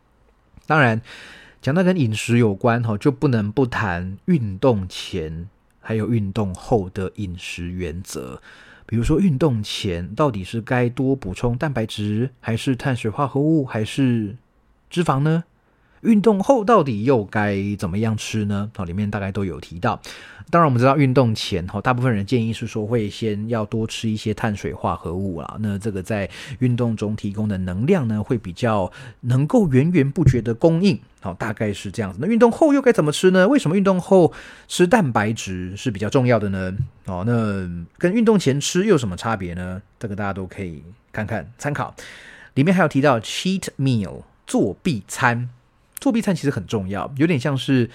[0.68, 1.00] 当然，
[1.62, 5.48] 讲到跟饮食有关，哈，就不能不谈运动前
[5.80, 8.42] 还有运动后的饮食原则。
[8.84, 14.36] 比如说，运动前到底是该多补充蛋白质，还是碳水化合物，还是
[14.90, 15.42] 脂肪呢？
[16.06, 18.70] 运动后到底又该怎么样吃呢？
[18.76, 20.00] 哦，里面大概都有提到。
[20.48, 25.56] 当然，我们知道运动前哈，大部分人建议是说会先要多吃一些碳水化合物啊。
[25.58, 28.90] 那这个在运动中提供的能量呢，会比较
[29.22, 30.96] 能够源源不绝的供应。
[31.20, 32.18] 好，大概是这样子。
[32.22, 33.48] 那运动后又该怎么吃呢？
[33.48, 34.32] 为什么运动后
[34.68, 36.72] 吃蛋白质是比较重要的呢？
[37.06, 39.82] 哦，那跟运动前吃又有什么差别呢？
[39.98, 41.92] 这个大家都可以看看参考。
[42.54, 45.50] 里面还有提到 cheat meal 作弊餐。
[45.98, 47.88] 作弊餐其实很重要，有点像是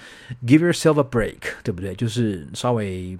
[0.44, 1.94] give yourself a break，对不对？
[1.94, 3.16] 就是稍微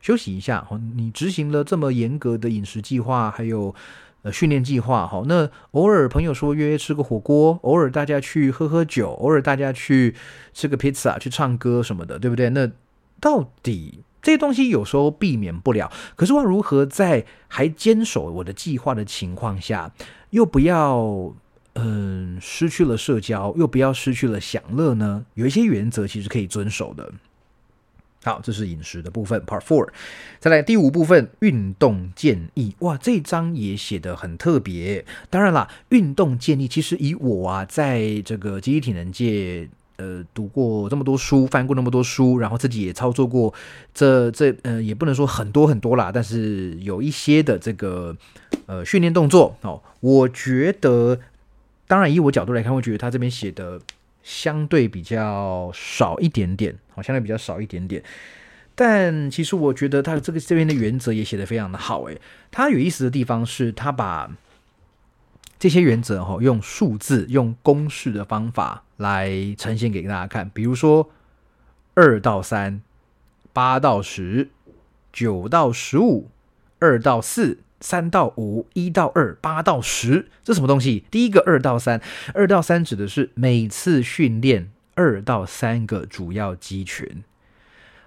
[0.00, 0.66] 休息一下。
[0.70, 3.74] 哦，你执行了这么严格的饮食计划，还有
[4.22, 10.14] 呃训练计划，好，那偶尔朋友说约吃个火锅，偶尔大家去喝喝酒，偶尔大家去
[10.52, 12.50] 吃个披萨，去唱歌什么的，对不对？
[12.50, 12.70] 那
[13.18, 19.90] 到底这些东西有时候避免不了，可是我如何在还坚守我的计划的情况下，
[20.30, 21.34] 又不要？
[21.78, 25.26] 嗯，失去了社交，又不要失去了享乐呢？
[25.34, 27.12] 有一些原则其实可以遵守的。
[28.24, 29.90] 好，这是饮食的部分，Part Four。
[30.40, 32.74] 再来第五部分，运动建议。
[32.80, 35.04] 哇，这章也写的很特别。
[35.30, 43.54] 当然啦，运动建议其实以我啊，在这个集体体能界，呃，读过这么多书，翻过那么多书，然后自己也操作过，
[43.94, 48.16] 这这呃，也不能说很多很多啦，但是有一些的这个
[48.64, 51.20] 呃训练动作哦，我觉得。
[51.86, 53.80] 当然，以我角度来看，会觉得他这边写的
[54.22, 58.02] 相对比较少一点点，好，相对比较少一点点。
[58.74, 62.20] 但其实我觉得他这个这边的原则也写的非常的好，诶，
[62.50, 64.30] 他有意思的地方是他把
[65.58, 71.10] 这些原则哈用数字、用公式的方法来呈现给大家看，比如说
[71.94, 72.82] 二到三、
[73.52, 74.50] 八到十、
[75.12, 76.28] 九到十五、
[76.78, 81.04] 二到四、三到五，一到二，八到十，这什么东西？
[81.10, 82.00] 第一个二到三，
[82.34, 87.24] 二到三指的是每次训练二到三个主要肌群。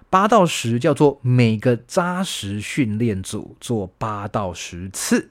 [0.08, 5.30] 八到十叫做每个扎实训练组做八到十次，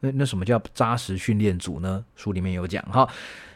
[0.00, 2.04] 那那什么叫扎实训练组呢？
[2.16, 3.08] 书里面有讲哈。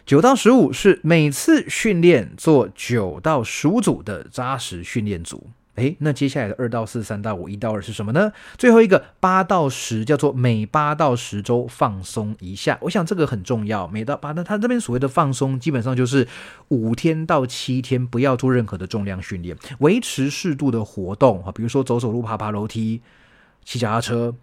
[0.06, 5.50] 九到十五是每次训练做九到十五组的扎实训练组。
[5.76, 8.30] 诶，那接下来的二到四、三到五、一到二是什么呢？
[8.58, 12.78] 最后一个八到十叫做每八到十周放松一下。
[12.82, 13.88] 我想这个很重要。
[13.88, 16.28] 每到八，那他这边所谓的放松，基本上就是
[16.68, 23.00] 五天到七天不要做任何的重量训练，维持适度的活动啊，比如说走走路、爬爬楼梯、
[23.64, 24.35] 骑脚踏车，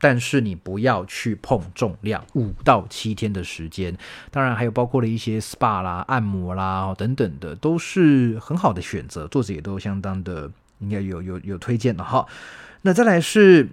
[0.00, 2.24] 但是你不要去碰重量。
[2.34, 3.96] 五到七天的时间，
[4.30, 9.26] 当然还有包括了一些 SPA 啦、按摩啦等等的，都是很好的选择。
[9.28, 10.50] 作者也都相当的。
[10.80, 12.24] 应该有有有推荐的哈，
[12.82, 13.68] 那再来是，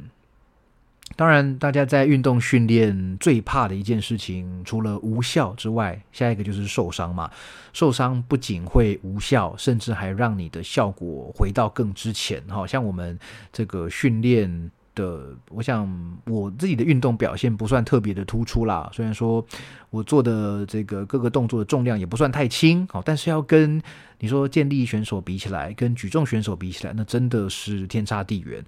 [1.16, 7.30] 当然大家在运动训练最怕的一件事情，除了无效之外，下一个就是受伤嘛。
[7.74, 12.42] 受伤不仅会无效，甚至还让你的效果回到更之前。
[12.48, 13.20] 哈，像我们
[13.54, 14.72] 这个训练。
[14.96, 15.88] 的，我想
[16.26, 18.90] 我自己的运动表现不算特别的突出啦。
[18.92, 19.46] 虽然说
[19.90, 23.80] 我做的这个各个动作的重量也不算太轻，好，但是要跟
[24.20, 28.64] 你说健力选手比起来，跟举重选手比起来，那真的是天差地远。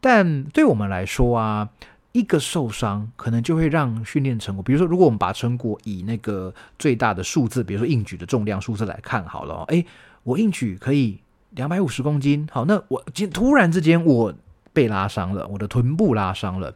[0.00, 1.68] 但对我们来说啊，
[2.12, 9.84] 一个受伤可能就会让训练成果，比如说，如果我们把成果以那个最大的数字，比如说硬举的重量数字来看好了，诶，
[10.22, 11.18] 我硬举可以
[11.50, 14.34] 两百五十公斤，好，那我突然之间我。
[14.72, 16.72] 被拉伤了，我的臀部拉伤了，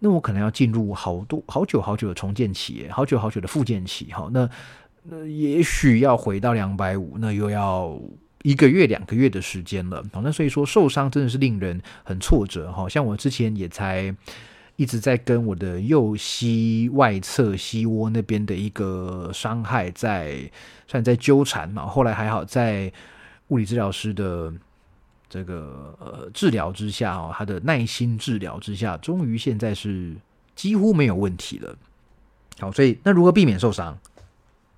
[0.00, 4.48] 那我可能要进入好多好久好久的重建期，好久好久的复健期，哈，那
[5.04, 7.98] 那也许要回到两百五，那又要
[8.42, 14.14] 一个月两个月的时间了，好，那所以说受伤真的是令人很挫折，哈，像我之前也才
[14.76, 20.38] 一直在跟我的右膝外侧膝窝那边的一个伤害在
[20.86, 22.92] 算在纠缠嘛，后来还好在
[23.48, 24.52] 物理治疗师的。
[25.34, 30.14] 这个呃治疗之下哦，他的耐心治疗之下，终于现在是
[30.54, 31.76] 几乎没有问题了。
[32.60, 33.98] 好，所以那如何避免受伤？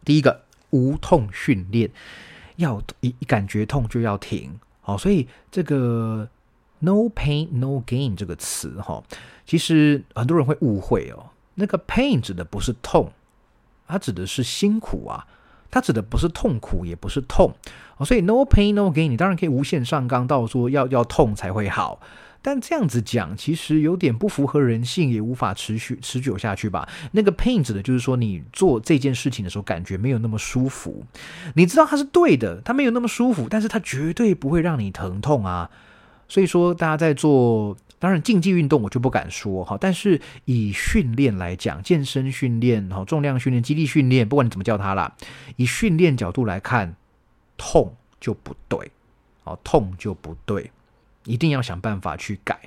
[0.03, 1.91] 第一个无痛训练，
[2.57, 4.59] 要一感觉痛就要停。
[4.81, 6.27] 好，所以这个
[6.79, 9.05] “no pain no gain” 这个词哈，
[9.45, 11.29] 其实很多人会误会哦。
[11.57, 13.13] 那个 “pain” 指的不是痛，
[13.87, 15.27] 它指的是辛苦啊。
[15.69, 17.53] 它指的不是痛苦，也不是痛
[17.97, 22.01] 哦所以 no pain no gain，你当然可以无限上纲到说要要痛才会好，
[22.43, 26.89] 但这样子讲其实有点不符合人性，也无法持续持久下去吧。
[27.13, 31.05] 那个 pain 指的就是说你做这件事情的时候感觉没有那么舒服，
[31.55, 35.71] 你知道它是对的，它没有那么舒服，但是它绝对不会让你疼痛啊。
[36.29, 37.77] 所以说大家在做。
[37.99, 45.11] 当然，竞技运动我就不敢说哈，但是以训练来讲，健身训练、哈重量训练、肌力训练，不管你怎么叫它啦，
[45.57, 46.95] 以训练角度来看，
[47.57, 48.91] 痛就不对，
[49.45, 50.71] 哦，痛就不对，
[51.25, 52.59] 一定要想办法去改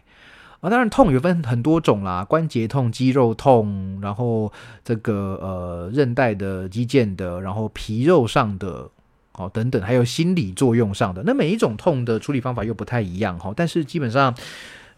[0.61, 0.69] 啊。
[0.69, 4.51] 当然，痛有分很多种啦，关节痛、肌肉痛，然后
[4.83, 8.89] 这个呃韧带的、肌腱的，然后皮肉上的，
[9.33, 14.35] 哦等等，还有心理作用上的，那每一种痛的处理方法又不太一样哈，但是基本上。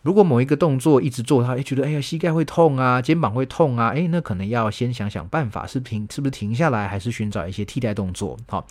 [0.04, 8.36] 如果某一个动作一直做，他哎觉得哎呀膝盖会痛啊，肩膀会痛啊，哎那可能要先想想办法，是停是不是停下来，还是寻找一些替代动作？
[8.48, 8.66] 好，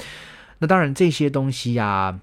[0.61, 2.21] 那当然这些东西呀，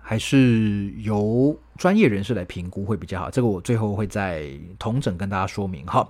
[0.00, 3.28] 还是由专业人士来评估会比较好。
[3.28, 4.48] 这个我最后会再
[4.78, 5.84] 同整跟大家说明。
[5.84, 6.08] 好，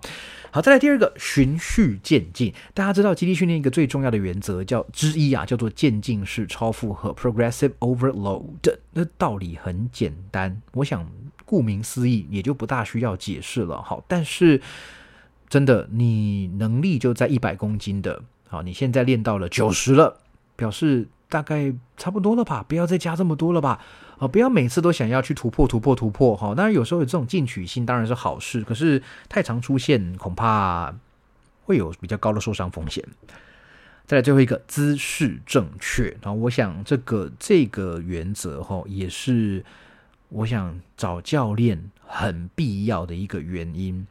[0.50, 2.52] 好，再来第二个循序渐进。
[2.74, 8.76] 大家知道，肌力训练一个最重要的原则叫之一啊，叫做渐进式超负荷 （progressive overload）。
[8.92, 11.08] 那道理很简单，我想。
[11.48, 13.80] 顾名思义，也就不大需要解释了。
[13.80, 14.60] 好，但是
[15.48, 20.18] 真的，你能力就在一百公斤的，好，你现在练到了九十了，
[20.56, 22.64] 表示大概差不多了吧？
[22.66, 23.78] 不要再加这么多了吧？
[24.18, 26.36] 啊，不要每次都想要去突破、突破、突破。
[26.36, 30.94] 哈，当然有时候有这种进取心当然是好事，可是太常出现，恐怕
[31.64, 33.04] 会有比较高的受伤风险。
[34.06, 39.64] 再来最后一个姿势正确，然后我想这个这个原则哈也是。
[40.28, 44.04] 我想找教练很必要的一个原因，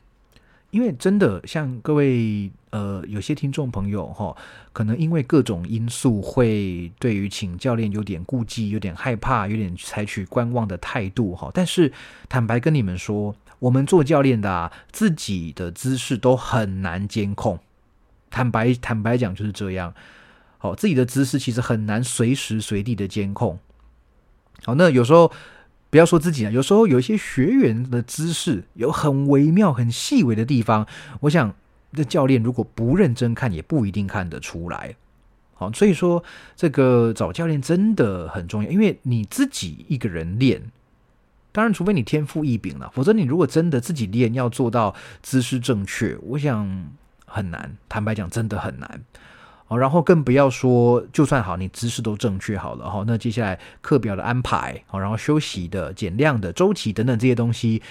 [0.71, 4.35] 因为真的像各位呃有些听众朋友哈，
[4.73, 11.49] 可能因为各种因素会对于请教练有点顾忌、有点害怕、有点采取观望的态度哈。
[11.53, 11.93] 但是
[12.27, 17.57] 坦白跟你们说，我们做教练的自己的姿势都很难监控。
[18.29, 19.93] 坦白坦白讲就是这样，
[20.57, 23.57] 好，自己的姿势其实很难随时随地的监控。
[24.65, 25.31] 好，那有时候。
[25.91, 30.85] 不要说自己啊，有时候有一些学员的姿势有很微妙、很细微的地方，
[31.21, 31.55] 我想
[31.95, 34.95] 这教练如果不认真看，也不一定看得出来。
[35.57, 36.21] 好，所以说
[36.55, 40.61] 这个找教练真的很重要，因为你自己一个人练，
[41.53, 44.93] 当然除非你天赋异禀了，否则你如果真的自己练，要做到
[45.23, 46.89] 姿势正确，我想
[47.25, 47.77] 很难。
[47.87, 49.01] 坦白讲，真的很难。
[49.67, 57.81] 哦，然后更不要说，就算好，你姿势都正确好了哈，那接下来课表的安排，好，然后休息的、减量的周期等等这些东西。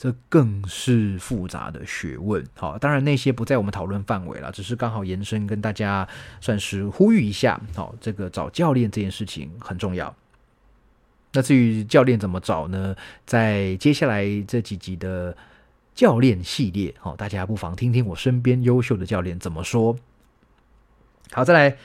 [0.00, 6.08] 这更是复杂的学问，好，当然那些不在我们讨论范围了，只是刚好延伸跟大家
[6.40, 10.16] 算是呼吁一下，好，这个找教练这件事情很重要。
[11.34, 12.96] 那至于教练怎么找呢？
[13.26, 15.36] 在接下来这几集的
[15.94, 19.98] 教练系列，好，大家不妨听听我身边优秀的教练怎么说。
[21.32, 21.76] 好，再来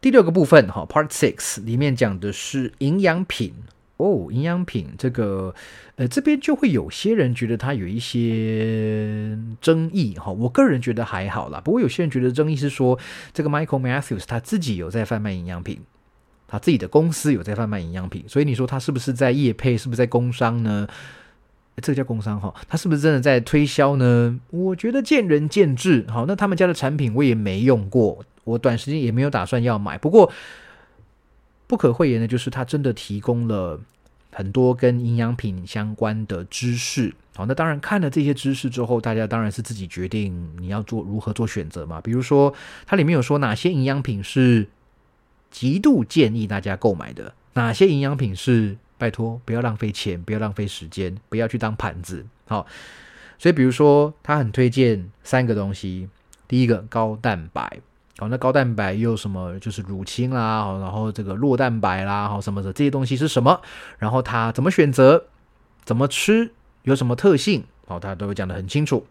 [0.00, 3.52] 第六个部分，哈，Part Six 里面讲的是营养品。
[3.98, 5.52] 哦，营养品这个，
[5.96, 10.30] 呃，这边就会有些人觉得它有一些争议哈。
[10.30, 12.96] 我个人觉得还好啦，不过有些人觉得争议是说，
[13.32, 15.80] 这个 Michael Matthews 他自己有在贩卖营养品，
[16.46, 20.86] 他自己的公司有在贩卖营养品，所以你说他是不是在业配，是不是在工商呢？
[21.82, 24.38] 这个叫工商哈，他是不是真的在推销呢？
[24.50, 26.04] 我觉得见仁见智。
[26.08, 30.30] 好，那他们家的产品我也没用过，我短时间也没有打算要买，不过。
[31.68, 33.80] 不可讳言的，就是他真的提供了
[34.32, 37.14] 很多跟营养品相关的知识。
[37.36, 42.00] 好，那当然看了这些知识之后，大家当然是自己决定你要做如何做选择嘛。
[42.00, 42.52] 比如说，
[42.84, 44.66] 它里面有说哪些营养品是
[45.50, 52.26] 极度建议大家购买的，哪些营养品是拜托不要浪费钱，不要浪费时间，不要去当盘子。
[52.46, 52.66] 好，
[53.38, 56.08] 所以比如说，他很推荐三个东西，
[56.48, 57.80] 第一个高蛋白。
[58.18, 59.56] 好，那高蛋白又有什么？
[59.60, 63.60] 就是乳清啦，然后这个酪蛋白啦，好什么的这些东西是什么？
[63.98, 65.26] 然后它怎么选择？
[65.84, 66.50] 怎么吃？
[66.82, 67.64] 有什么特性？
[67.86, 69.06] 好，它都会讲得很清楚。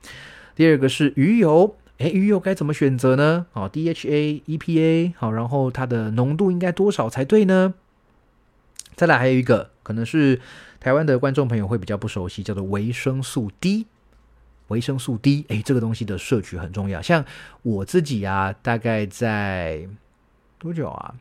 [0.55, 3.45] 第二个是鱼油，诶，鱼油该怎么选择呢？
[3.53, 7.75] 好，DHA、EPA，好，然后它的浓度应该多少才对呢？
[8.95, 10.41] 再来还有一个，可能是
[10.81, 13.85] 台湾的观众朋友会比较不熟悉，叫做维生素 D。
[14.67, 17.01] 维生素 D，哎，这个东西的摄取很重要。
[17.01, 17.23] 像
[17.61, 19.87] 我自己啊，大概在
[20.57, 21.15] 多久啊？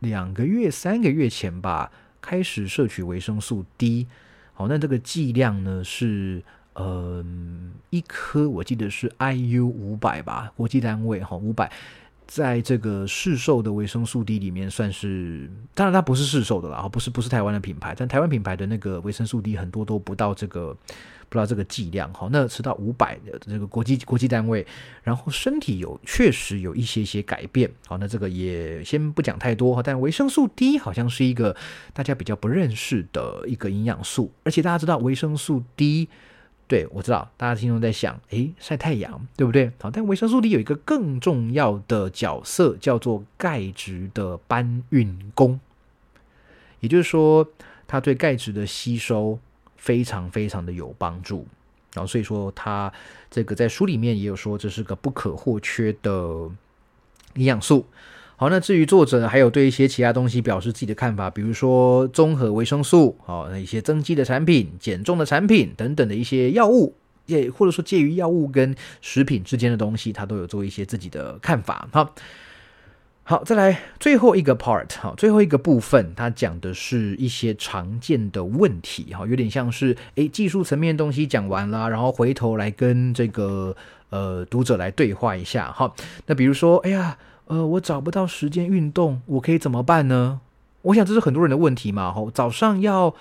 [0.00, 4.06] 两个月、三个月前吧，开始摄取维生素 D。
[4.52, 6.42] 好，那这个剂量呢是，
[6.74, 11.72] 嗯，一颗我记得是 IU 五百吧，国际单位哈，五百。
[12.26, 20.76] 在这个市售的维生素 D 里面，算是当然它不是市售的啦，不是不是台湾的品牌，但台湾品牌的那个维生素 D 很多都不到这个
[21.28, 24.66] 不到这个剂量，好，那吃到五百的这个国际国际单位，
[25.02, 31.54] 然后身体有确实有一些些改变，好，那这个也先不讲太多哈，但维生素 D 好像是一个
[31.92, 36.08] 大家比较不认识的一个营养素，而且大家知道维生素 D。
[36.66, 39.70] 对，我知道大家心中在想，诶，晒太阳，对不对？
[39.80, 45.60] 好，但维生素 D 有一个更重要的角色，叫做钙质的搬运工，
[46.80, 47.46] 也就是说，
[47.86, 49.38] 它对钙质的吸收
[49.76, 51.46] 非常非常的有帮助。
[51.92, 52.92] 然后，所以说，它
[53.30, 56.50] 这个在书里面也有说，这是个不可或缺的
[57.34, 57.86] 营养素。
[58.44, 71.88] 好，那至于作者还有对一些其他东西表示自己的看法，比如说综合维生素，好，那一些增肌的产品、减重的产品等等的一些药物，也或者说介于药物跟食品之间的东西，他都有做一些自己的看法。
[71.90, 72.14] 好，
[73.22, 83.74] 好，再来最后一个 part，好，最后一个部分，他讲的是一些常见的问题，哈，有点像是诶技术层面的东西讲完了，然后回头来跟这个
[84.10, 85.90] 呃读者来对话一下，哈，
[86.26, 87.16] 那比如说，哎呀。
[87.46, 90.40] 呃，我找不到时间运动，我可以怎么办呢？
[90.82, 92.10] 我想这是很多人的问题嘛。
[92.10, 93.14] 吼，早上要，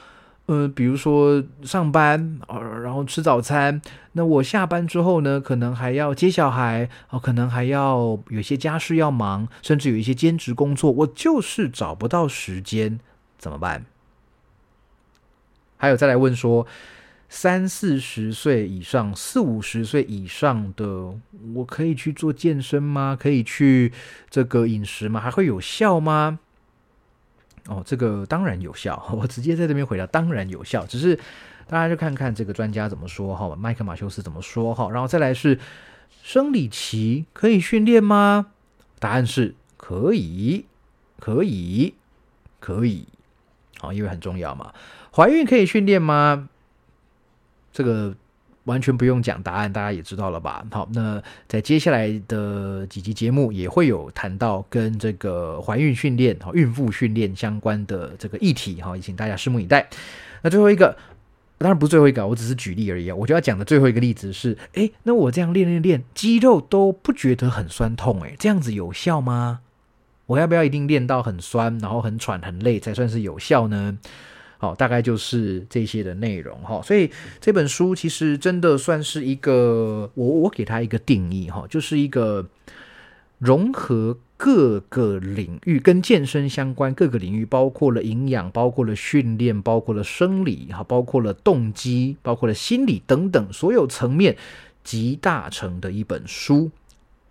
[0.46, 3.82] 呃，比如说上班，呃，然后吃早餐。
[4.14, 13.00] 那我下班之后呢，可能还要接小孩，哦，可能还要有些家事要忙，甚至有一些兼职工作，我就是找不到时间，
[13.38, 13.86] 怎么办？
[15.78, 16.66] 还有再来问说。
[17.36, 21.16] 三四十岁以上、四五十岁以上的，
[21.56, 23.18] 我可以去做健身吗？
[23.20, 23.92] 可以去
[24.30, 25.20] 这个饮食吗？
[25.20, 26.38] 还会有效吗？
[27.66, 29.04] 哦，这个当然有效。
[29.20, 30.86] 我直接在这边回答，当然有效。
[30.86, 31.16] 只是
[31.68, 34.92] 大家就看看这个专家怎么说哈，麦克马修斯怎么说哈。
[34.92, 35.58] 然后再来是
[36.22, 38.52] 生理期可以训练吗？
[39.00, 40.68] 答案是可以，
[41.20, 41.96] 可以，
[42.60, 43.08] 可以。
[43.80, 44.72] 好，因为很重要嘛。
[45.12, 46.48] 怀孕可以训练吗？
[47.74, 48.16] 这个
[48.66, 50.66] 完全不用讲答案，大家也知道了吧？
[50.72, 59.90] 好，那在接下来的几集节目也会有谈到跟这个怀孕训练、哈孕妇训练相关的这个议题，哈，也请大家拭目以待。
[60.44, 60.96] 那最后一个，
[61.58, 63.12] 当然不是最后一个，我只是举例而已。
[63.12, 69.60] 我就要讲的最后一个例子是，诶，那我这样练练练，肌肉都不觉得很酸痛，诶，这样子有效吗？
[70.28, 73.98] 我要不要一定练到很酸，然后很喘、很累才算是有效呢？
[74.64, 76.82] 好，大概就是这些的内容哈。
[76.82, 77.12] 所以
[77.42, 82.48] 这本书其实真的算是一个，我我给它一个定义哈，就是一个
[83.40, 94.38] 融合各个领域跟健身相关各个领域，包括了营养，包括了训练，包括了生理哈，包括了动机，包括了心理等等所有层面
[94.82, 96.72] 集大成的一本书。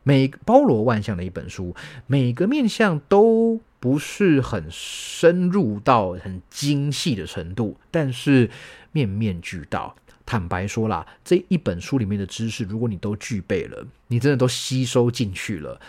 [0.03, 1.75] 每包罗万象的一本书，
[2.07, 8.49] 每个面向都不是很深入到很精细的程度，但是
[8.93, 9.97] 面面俱到。
[10.25, 15.81] 坦白说啦，这一本书里面的知识，如果你都具备了，你真的都吸收进去了，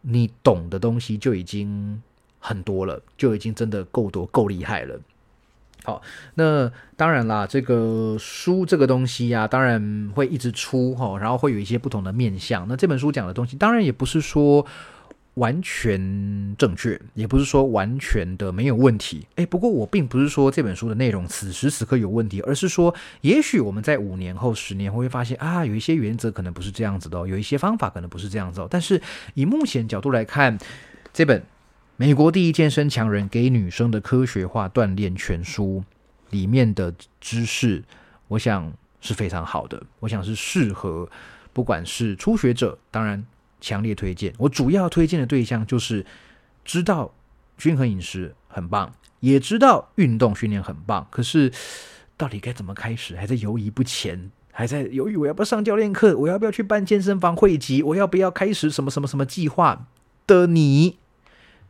[0.00, 2.02] 你懂的东西就已经
[2.40, 4.98] 很多了，就已经真的够多、够厉害了。
[5.84, 6.02] 好，
[6.34, 12.66] 那当然啦，这个书这个东西呀，当然会一直出哈，然后会有一些不同的面向。
[12.66, 14.66] 那这本书讲的东西，当然也不是说
[15.36, 15.98] 完全
[16.58, 19.26] 正确，也不是说完全的没有问题。
[19.36, 28.60] 诶，不过我并不是说这本书的内容此时此刻有问题，而是说，也许我们在五年后、十年后会发现啊，有一些原则可能不是这样子的，有一些方法可能不是这样子。
[28.60, 29.00] 哦但是
[29.34, 30.58] 以目前角度来看，
[31.12, 31.42] 这本。
[31.98, 35.82] 美国第一健身强人给女生的科学化锻炼全书
[36.28, 37.82] 里面的知识，
[38.28, 38.70] 我想
[39.00, 39.82] 是非常好的。
[40.00, 41.08] 我想是适合
[41.54, 43.24] 不管是初学者，当然
[43.66, 44.32] 强烈推荐。
[44.38, 46.06] 我主要推荐的对象就是
[46.64, 47.12] 知道
[47.58, 51.50] 均衡饮食很棒，也知道运动训练很棒，可是
[52.16, 59.88] 到底该怎么开始，还在犹豫不前，还在犹豫我要不要上教练课，我要不要去办健身房会籍，我要不要开始什么什么什么计划
[60.28, 60.98] 的你。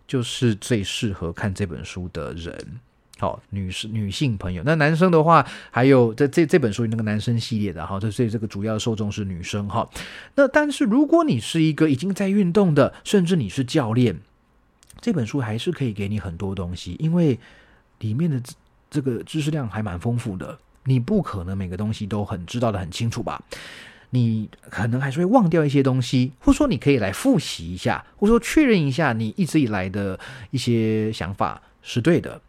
[0.06, 2.78] 就是最适合看这本书的人，
[3.18, 4.62] 好，女士、女性朋友。
[4.66, 9.88] 那男生的话，还有这这这本书那个男生系列的哈，这所以这个主要受众是女生哈。
[10.34, 14.20] 那但是如果你是一个已经在运动的，甚至你是教练，
[15.00, 17.38] 这本书还是可以给你很多东西，因为
[18.00, 18.38] 里面的
[18.90, 20.58] 这个知识量还蛮丰富的。
[20.84, 23.42] 你不可能每个东西都很知道的很清楚吧？
[24.10, 32.40] 你可能还是会忘掉一些东西，或者说你可以来复习一下，或者说确认一下你一直以来的一些想法是对的。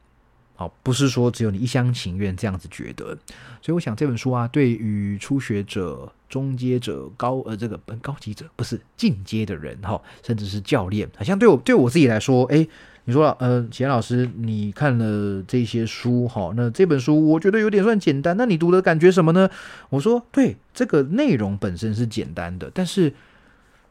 [0.58, 3.18] 好，不是说只有你一厢情愿这样子觉得。
[3.62, 12.68] 所以我想这本书啊，对于初学者、中阶者、高呃这个高级者不是进阶的人哈，甚至是教练，好像对我对我自己来说，哎。
[13.10, 19.50] 你说，呃，启安老师，你看了这些书，哈，那这本书我觉得有点算简单，那你读的感觉什么呢？
[19.88, 23.14] 我说，对，这个内容本身是简单的，但是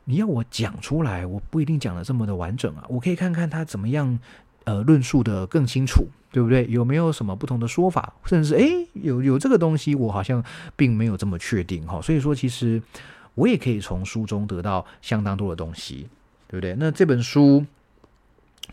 [0.05, 2.85] 你要我讲出来，我不一定讲的这么的完整啊。
[2.91, 4.19] 我可以看看他怎么样，
[4.67, 6.67] 呃，论述的更清楚，对不对？
[6.69, 10.45] 有没有什么不同的说法，甚至是，诶，有有这个东西，我好像
[10.77, 12.03] 并没有这么确定，哈。
[12.03, 12.83] 所以说，其实
[13.35, 16.09] 我也可以从书中得到相当多的东西，
[16.49, 16.77] 对不对？
[16.79, 17.65] 那这本书。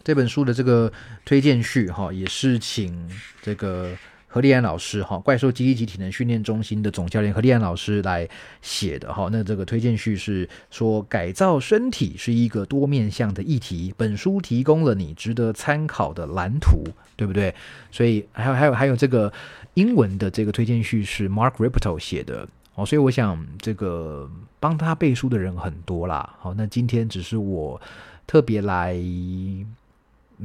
[0.04, 0.92] 这本书的这个
[1.24, 3.08] 推荐序哈，也是请
[3.44, 3.96] 这个
[4.34, 8.28] 何立安老师哈，怪兽基地及体能训练中心的总教练何立安老师来
[8.64, 9.30] 写的哈。
[9.32, 16.84] 那这个推荐序是说，改造身体是一个多面向的议题，本书提供了你值得参考的蓝图，
[17.16, 17.54] 对不对？
[17.92, 19.32] 所以还有还有还有这个
[19.76, 24.28] 英文的这个推荐序是 Mark Ripto 写的哦，所以我想这个
[24.60, 26.36] 帮他背书的人很多啦。
[26.40, 27.80] 好，那今天只是我
[28.26, 28.98] 特别来。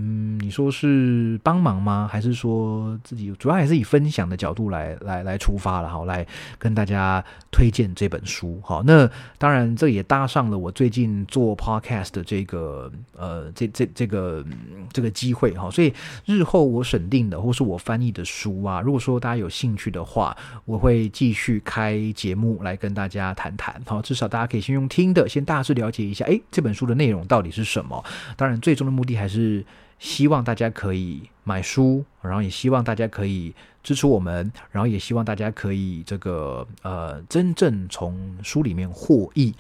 [0.01, 2.09] 嗯，你说是帮忙吗？
[2.09, 5.89] 还是说自己主要还是以分享的角度来来来出发了？
[5.89, 6.25] 好，来
[6.57, 8.61] 跟大家推荐这本书。
[8.63, 14.45] 好，那当然这也搭上了我最近做 podcast 的这个呃这这这个
[14.93, 15.69] 这个机会哈。
[15.69, 15.93] 所以
[16.25, 23.75] 日后我审定的或是我翻译的书啊，如果说大家有兴趣的话，我会继续开节目来跟大家谈谈。
[23.85, 28.05] 好，至少大家可以先用听的，先大致了解一下，诶，这本书的内容到底是什么。
[28.37, 29.65] 当然，最终的目的还是。
[29.99, 39.55] 希望大家可以买书，然后也希望大家可以支持我们，然后也希望大家可以这个呃真正从书里面获益。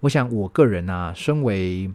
[0.00, 1.90] 我想我个人啊，身为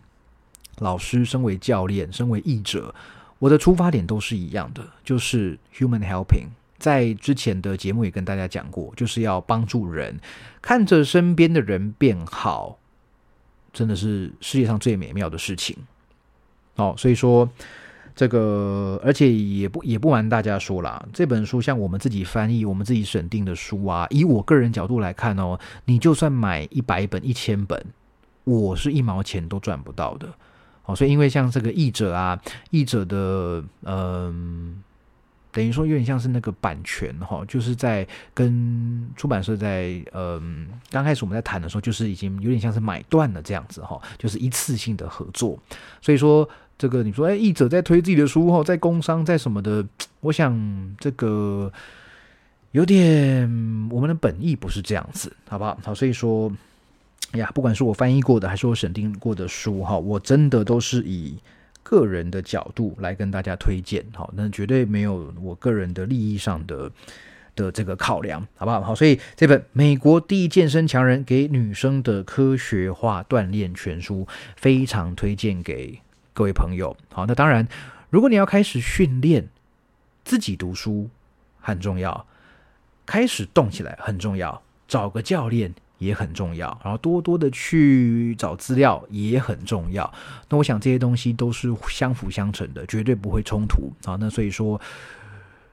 [0.77, 2.95] 老师，身为教练，身为译者，
[3.39, 6.47] 我的出发点都是一样的，就是 human helping。
[6.77, 10.17] 在之前的节目也跟大家讲过，就是要帮助人，
[10.61, 12.77] 看着身边的人变好，
[13.73, 15.75] 真的是世界上最美妙的事情。
[16.77, 17.49] 好，所以说。
[18.19, 27.81] 这个，而且也不也不瞒大家说啦，这本书像我们自己翻译、我们自己审定的书啊，以我个人角度来看哦，你就算买一百本、一千本，
[28.43, 30.27] 我是一毛钱都赚不到的。
[30.83, 32.37] 哦，所以因为像这个译者啊，
[32.71, 34.83] 译者的嗯
[35.53, 45.57] 等于说有点像是那个版权哈，就是在跟出版社在嗯刚开始我们在谈的时候，就是已经有点像是买断了这样子哈，就是一次性的合作。
[46.01, 46.47] 所以说
[46.79, 49.85] 这个你说哎，译者在推自己的书哈，在工商在什么的，
[50.21, 51.71] 我想这个
[52.71, 53.47] 有点
[53.91, 55.77] 我们的本意不是这样子，好不好？
[55.83, 56.51] 好，所以说
[57.33, 61.37] 呀，不管是我翻译过的还是我审定过的书哈，我真的都是以。
[61.81, 66.91] 个人的角度来跟大家推荐，好，那绝对没有我个人的利益上的
[67.55, 68.79] 的这个考量，好不好？
[68.83, 74.21] 好，所以这本《美国第一健身强人给女生的科学化锻炼全书》
[74.55, 75.99] 非常推荐给
[76.39, 76.95] 各位朋友。
[77.11, 77.67] 好，那当然，
[78.09, 79.49] 如果你要开始训练，
[80.23, 81.09] 自己读书
[81.59, 82.25] 很重要，
[83.05, 85.75] 开始动起来很重要，找个教练。
[85.97, 90.09] 也很重要，然后多多的去找资料也很重要。
[90.47, 94.15] 那我想这些东西都是相辅相成的，绝对不会冲突好。
[94.15, 94.79] 那所以说，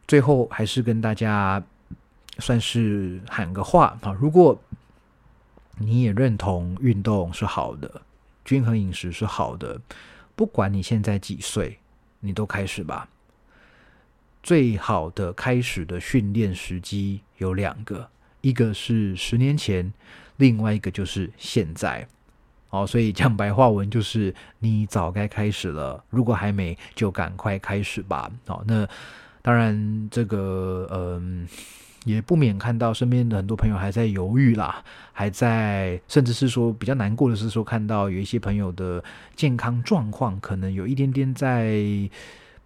[0.08, 1.62] 最后还是跟大家
[2.40, 4.60] 算是喊个话啊：如果
[5.78, 8.02] 你也认同运动是好的，
[8.44, 9.80] 均衡饮食是好的，
[10.36, 11.78] 不管你现在几岁，
[12.20, 13.08] 你都开始吧。
[14.42, 18.08] 最好的开始的训练时机有两个。
[18.42, 19.92] 一个是十年前，
[20.36, 22.06] 另外一个就是现在，
[22.70, 28.30] 哦，所以讲白话文就是你早该开始了，如果还没，就赶快开始吧。
[28.46, 28.86] 好，那
[29.42, 31.48] 当然这个嗯，
[32.06, 34.82] 也不免看到身边的很多朋友还在犹豫啦，
[35.12, 39.04] 还在，甚至是说比较难过的是说，看到有一些朋友的
[39.34, 41.74] 健康状况可能有一点点在，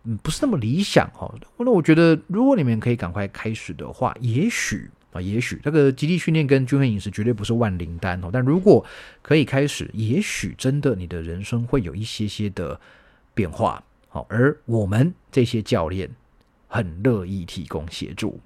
[0.05, 1.35] 嗯，不是那么理想哈。
[1.57, 4.89] 那我觉得，如果你们可以赶快开始的话，也许。
[5.13, 8.87] 啊，也许这个基地训练跟均衡饮食绝对不是万灵丹哦，但如果
[9.23, 12.81] 可以开始，也许真的你的人生会有一些些的
[13.35, 13.83] 变化。
[14.09, 16.09] 好，而我们这些教练
[16.69, 18.39] 很乐意提供协助，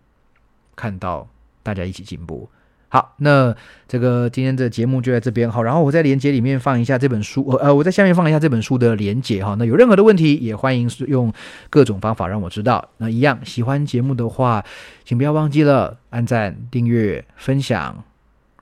[0.75, 1.29] 看到
[1.63, 2.49] 大家一起进步。
[2.89, 3.53] 好，那
[3.89, 9.57] 这个今天的节目就在这边好，然后我在连接里面放一下这本书，呃，我在下面放一下这本书的连接哈。
[9.59, 11.33] 那有任何的问题，也欢迎用
[11.71, 12.91] 各种方法让我知道。
[12.99, 14.65] 那一样喜欢节目的话，
[15.05, 18.05] 请不要忘记了按赞、订阅、分享，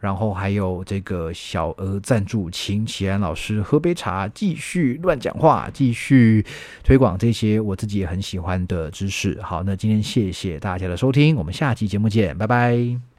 [0.03, 6.45] 然后还有这个小额赞助，请启安老师喝杯茶，继续乱讲话，继续
[6.83, 9.41] 推广这些我自己也很喜欢的知识。
[9.41, 13.12] 好，那今天谢谢大家的收听，我们下期节目见，拜拜。